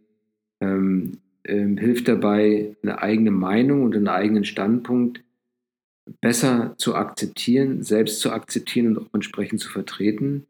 ähm, 0.60 1.18
ähm, 1.44 1.78
hilft 1.78 2.08
dabei, 2.08 2.76
eine 2.82 3.00
eigene 3.00 3.30
Meinung 3.30 3.84
und 3.84 3.96
einen 3.96 4.08
eigenen 4.08 4.44
Standpunkt 4.44 5.22
besser 6.20 6.74
zu 6.76 6.94
akzeptieren, 6.94 7.82
selbst 7.82 8.20
zu 8.20 8.32
akzeptieren 8.32 8.96
und 8.96 8.98
auch 9.06 9.14
entsprechend 9.14 9.60
zu 9.60 9.70
vertreten. 9.70 10.46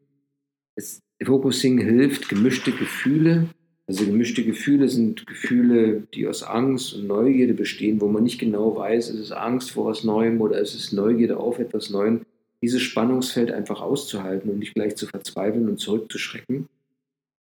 Das 0.75 1.01
Focusing 1.23 1.79
hilft, 1.79 2.29
gemischte 2.29 2.71
Gefühle, 2.71 3.49
also 3.91 4.05
gemischte 4.05 4.45
Gefühle 4.45 4.87
sind 4.87 5.27
Gefühle, 5.27 6.07
die 6.13 6.25
aus 6.25 6.43
Angst 6.43 6.93
und 6.93 7.07
Neugierde 7.07 7.53
bestehen, 7.53 7.99
wo 7.99 8.07
man 8.07 8.23
nicht 8.23 8.39
genau 8.39 8.77
weiß, 8.77 9.09
ist 9.09 9.19
es 9.19 9.31
Angst 9.33 9.71
vor 9.71 9.87
was 9.87 10.05
Neuem 10.05 10.39
oder 10.39 10.61
ist 10.61 10.75
es 10.75 10.93
Neugierde 10.93 11.35
auf 11.35 11.59
etwas 11.59 11.89
Neuem 11.89 12.21
dieses 12.61 12.81
Spannungsfeld 12.81 13.51
einfach 13.51 13.81
auszuhalten 13.81 14.49
und 14.49 14.59
nicht 14.59 14.75
gleich 14.75 14.95
zu 14.95 15.07
verzweifeln 15.07 15.67
und 15.67 15.77
zurückzuschrecken. 15.77 16.69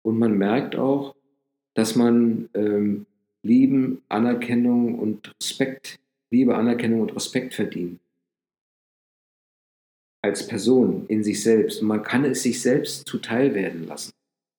Und 0.01 0.17
man 0.17 0.35
merkt 0.35 0.75
auch, 0.75 1.15
dass 1.75 1.95
man 1.95 2.49
ähm, 2.55 3.05
Lieben, 3.43 4.01
Anerkennung 4.09 4.97
und 4.97 5.35
Respekt, 5.39 5.99
Liebe, 6.31 6.55
Anerkennung 6.55 7.01
und 7.01 7.15
Respekt 7.15 7.53
verdient. 7.53 7.99
Als 10.23 10.47
Person 10.47 11.05
in 11.07 11.23
sich 11.23 11.41
selbst. 11.41 11.81
Und 11.81 11.87
man 11.87 12.03
kann 12.03 12.25
es 12.25 12.43
sich 12.43 12.61
selbst 12.61 13.07
zuteil 13.07 13.55
werden 13.55 13.87
lassen. 13.87 14.11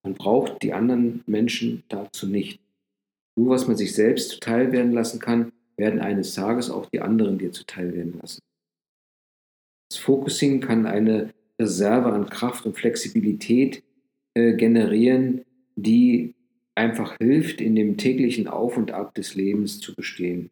Man 0.05 0.15
braucht 0.15 0.63
die 0.63 0.73
anderen 0.73 1.23
Menschen 1.27 1.85
dazu 1.89 2.27
nicht. 2.27 2.61
Nur 3.37 3.51
was 3.51 3.67
man 3.67 3.77
sich 3.77 3.95
selbst 3.95 4.31
zuteil 4.31 4.73
werden 4.73 4.93
lassen 4.93 5.21
kann, 5.21 5.53
werden 5.77 6.01
eines 6.01 6.35
Tages 6.35 6.71
auch 6.71 6.87
die 6.87 7.01
anderen 7.01 7.39
dir 7.39 7.53
zuteil 7.53 7.95
werden 7.95 8.19
lassen. 8.21 8.41
Das 9.91 9.99
Focusing 9.99 10.61
kann 10.61 10.87
eine 10.87 11.33
Reserve 11.61 12.13
an 12.13 12.29
Kraft 12.29 12.67
und 12.67 12.77
Flexibilität 12.77 13.83
äh, 14.35 14.55
generieren, 14.55 15.45
die 15.77 16.35
einfach 16.75 17.17
hilft, 17.19 17.61
in 17.61 17.75
dem 17.75 17.97
täglichen 17.97 18.49
Auf 18.49 18.77
und 18.77 18.93
Ab 18.93 19.15
des 19.15 19.35
Lebens 19.35 19.79
zu 19.81 19.95
bestehen. 19.95 20.51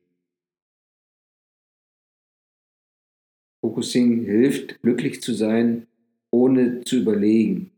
Focusing 3.63 4.25
hilft, 4.25 4.81
glücklich 4.81 5.21
zu 5.21 5.35
sein, 5.35 5.87
ohne 6.31 6.83
zu 6.85 6.97
überlegen, 7.01 7.71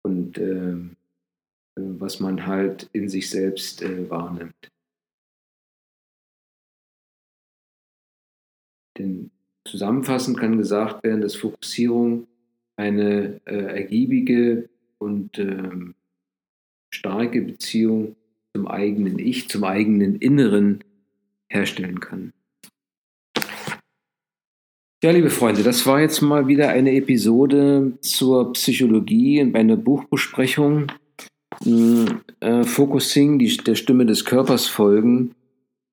Und 0.02 0.38
äh, 0.38 0.76
was 1.74 2.20
man 2.20 2.46
halt 2.46 2.88
in 2.94 3.11
sich 3.11 3.29
selbst 3.29 3.83
äh, 3.83 4.09
wahrnimmt. 4.09 4.70
Zusammenfassend 9.66 10.38
kann 10.38 10.59
gesagt 10.59 11.05
werden, 11.05 11.20
dass 11.20 11.35
Fokussierung 11.35 12.26
eine 12.76 13.40
äh, 13.44 13.55
ergiebige 13.55 14.68
und 14.98 15.38
ähm, 15.38 15.94
starke 16.90 17.42
Beziehung 17.42 18.16
zum 18.55 18.66
eigenen 18.66 19.18
Ich, 19.18 19.48
zum 19.48 19.64
eigenen 19.64 20.16
Inneren 20.16 20.83
herstellen 21.48 22.00
kann. 22.00 22.33
Ja, 25.02 25.11
liebe 25.11 25.31
Freunde, 25.31 25.62
das 25.62 25.87
war 25.87 26.00
jetzt 26.00 26.22
mal 26.22 26.48
wieder 26.48 26.70
eine 26.70 26.94
Episode 26.94 27.92
zur 28.00 28.52
Psychologie 28.55 29.42
und 29.42 29.52
bei 29.52 29.61
einer 29.61 29.76
Buchbesprechung. 29.76 30.90
Hm, 31.62 32.22
äh, 32.40 32.64
Focusing, 32.64 33.38
die, 33.38 33.57
der 33.59 33.74
Stimme 33.74 34.07
des 34.07 34.24
Körpers 34.24 34.66
folgen. 34.66 35.35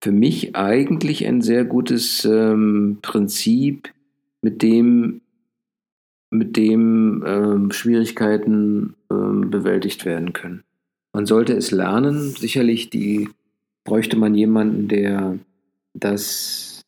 Für 0.03 0.11
mich 0.11 0.53
eigentlich 0.53 1.25
ein 1.25 1.39
sehr 1.39 1.63
gutes 1.63 2.25
ähm, 2.25 2.97
Prinzip, 3.01 3.93
mit 4.41 4.61
dem, 4.61 5.21
mit 6.29 6.57
dem 6.57 7.23
ähm, 7.25 7.71
Schwierigkeiten 7.71 8.95
ähm, 9.09 9.49
bewältigt 9.49 10.03
werden 10.03 10.33
können. 10.33 10.65
Man 11.13 11.25
sollte 11.25 11.53
es 11.53 11.71
lernen. 11.71 12.31
Sicherlich 12.31 12.89
die, 12.89 13.29
bräuchte 13.85 14.17
man 14.17 14.35
jemanden, 14.35 14.89
der 14.89 15.39
das 15.93 16.81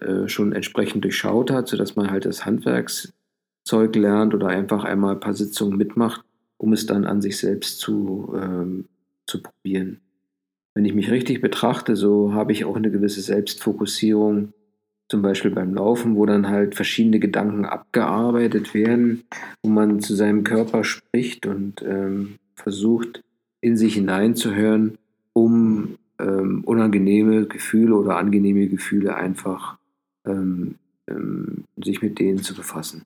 äh, 0.00 0.26
schon 0.26 0.52
entsprechend 0.52 1.04
durchschaut 1.04 1.52
hat, 1.52 1.68
sodass 1.68 1.94
man 1.94 2.10
halt 2.10 2.24
das 2.24 2.46
Handwerkszeug 2.46 3.94
lernt 3.94 4.34
oder 4.34 4.48
einfach 4.48 4.82
einmal 4.82 5.14
ein 5.14 5.20
paar 5.20 5.34
Sitzungen 5.34 5.78
mitmacht, 5.78 6.24
um 6.56 6.72
es 6.72 6.84
dann 6.84 7.04
an 7.04 7.22
sich 7.22 7.38
selbst 7.38 7.78
zu, 7.78 8.34
ähm, 8.36 8.86
zu 9.28 9.40
probieren. 9.40 10.00
Wenn 10.76 10.84
ich 10.84 10.92
mich 10.92 11.10
richtig 11.10 11.40
betrachte, 11.40 11.96
so 11.96 12.34
habe 12.34 12.52
ich 12.52 12.66
auch 12.66 12.76
eine 12.76 12.90
gewisse 12.90 13.22
Selbstfokussierung, 13.22 14.52
zum 15.08 15.22
Beispiel 15.22 15.50
beim 15.50 15.72
Laufen, 15.72 16.16
wo 16.16 16.26
dann 16.26 16.48
halt 16.48 16.74
verschiedene 16.74 17.18
Gedanken 17.18 17.64
abgearbeitet 17.64 18.74
werden, 18.74 19.22
wo 19.62 19.70
man 19.70 20.00
zu 20.00 20.14
seinem 20.14 20.44
Körper 20.44 20.84
spricht 20.84 21.46
und 21.46 21.82
ähm, 21.82 22.34
versucht, 22.56 23.22
in 23.62 23.78
sich 23.78 23.94
hineinzuhören, 23.94 24.98
um 25.32 25.96
ähm, 26.18 26.62
unangenehme 26.66 27.46
Gefühle 27.46 27.94
oder 27.94 28.18
angenehme 28.18 28.66
Gefühle 28.66 29.16
einfach 29.16 29.78
ähm, 30.26 30.74
ähm, 31.08 31.64
sich 31.82 32.02
mit 32.02 32.18
denen 32.18 32.42
zu 32.42 32.54
befassen. 32.54 33.04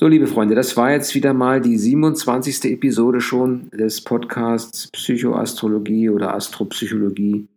So, 0.00 0.06
liebe 0.06 0.28
Freunde, 0.28 0.54
das 0.54 0.76
war 0.76 0.92
jetzt 0.92 1.16
wieder 1.16 1.34
mal 1.34 1.60
die 1.60 1.76
27. 1.76 2.66
Episode 2.66 3.20
schon 3.20 3.68
des 3.70 4.00
Podcasts 4.00 4.88
Psychoastrologie 4.92 6.08
oder 6.08 6.34
Astropsychologie. 6.34 7.48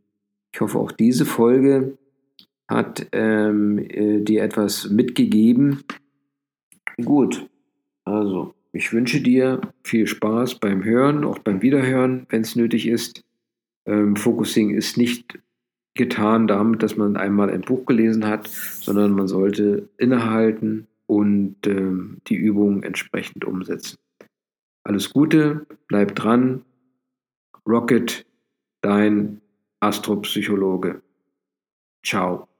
Ich 0.51 0.59
hoffe, 0.59 0.79
auch 0.79 0.91
diese 0.91 1.27
Folge 1.27 1.99
hat 2.67 3.05
ähm, 3.11 3.77
äh, 3.77 4.21
dir 4.21 4.41
etwas 4.41 4.89
mitgegeben. 4.89 5.83
Gut, 7.05 7.47
also 8.05 8.55
ich 8.73 8.91
wünsche 8.91 9.21
dir 9.21 9.61
viel 9.83 10.07
Spaß 10.07 10.55
beim 10.55 10.83
Hören, 10.83 11.23
auch 11.25 11.37
beim 11.37 11.61
Wiederhören, 11.61 12.25
wenn 12.29 12.41
es 12.41 12.55
nötig 12.55 12.87
ist. 12.87 13.23
Ähm, 13.85 14.15
Focusing 14.15 14.71
ist 14.71 14.97
nicht 14.97 15.37
getan 15.93 16.47
damit, 16.47 16.81
dass 16.81 16.97
man 16.97 17.17
einmal 17.17 17.51
ein 17.51 17.61
Buch 17.61 17.85
gelesen 17.85 18.25
hat, 18.25 18.47
sondern 18.47 19.11
man 19.11 19.27
sollte 19.27 19.89
innehalten 19.99 20.87
und 21.11 21.67
ähm, 21.67 22.21
die 22.27 22.35
Übung 22.35 22.83
entsprechend 22.83 23.43
umsetzen. 23.43 23.97
Alles 24.85 25.11
Gute, 25.11 25.67
bleib 25.87 26.15
dran. 26.15 26.63
Rocket, 27.67 28.25
dein 28.79 29.41
Astropsychologe. 29.81 31.01
Ciao. 32.05 32.50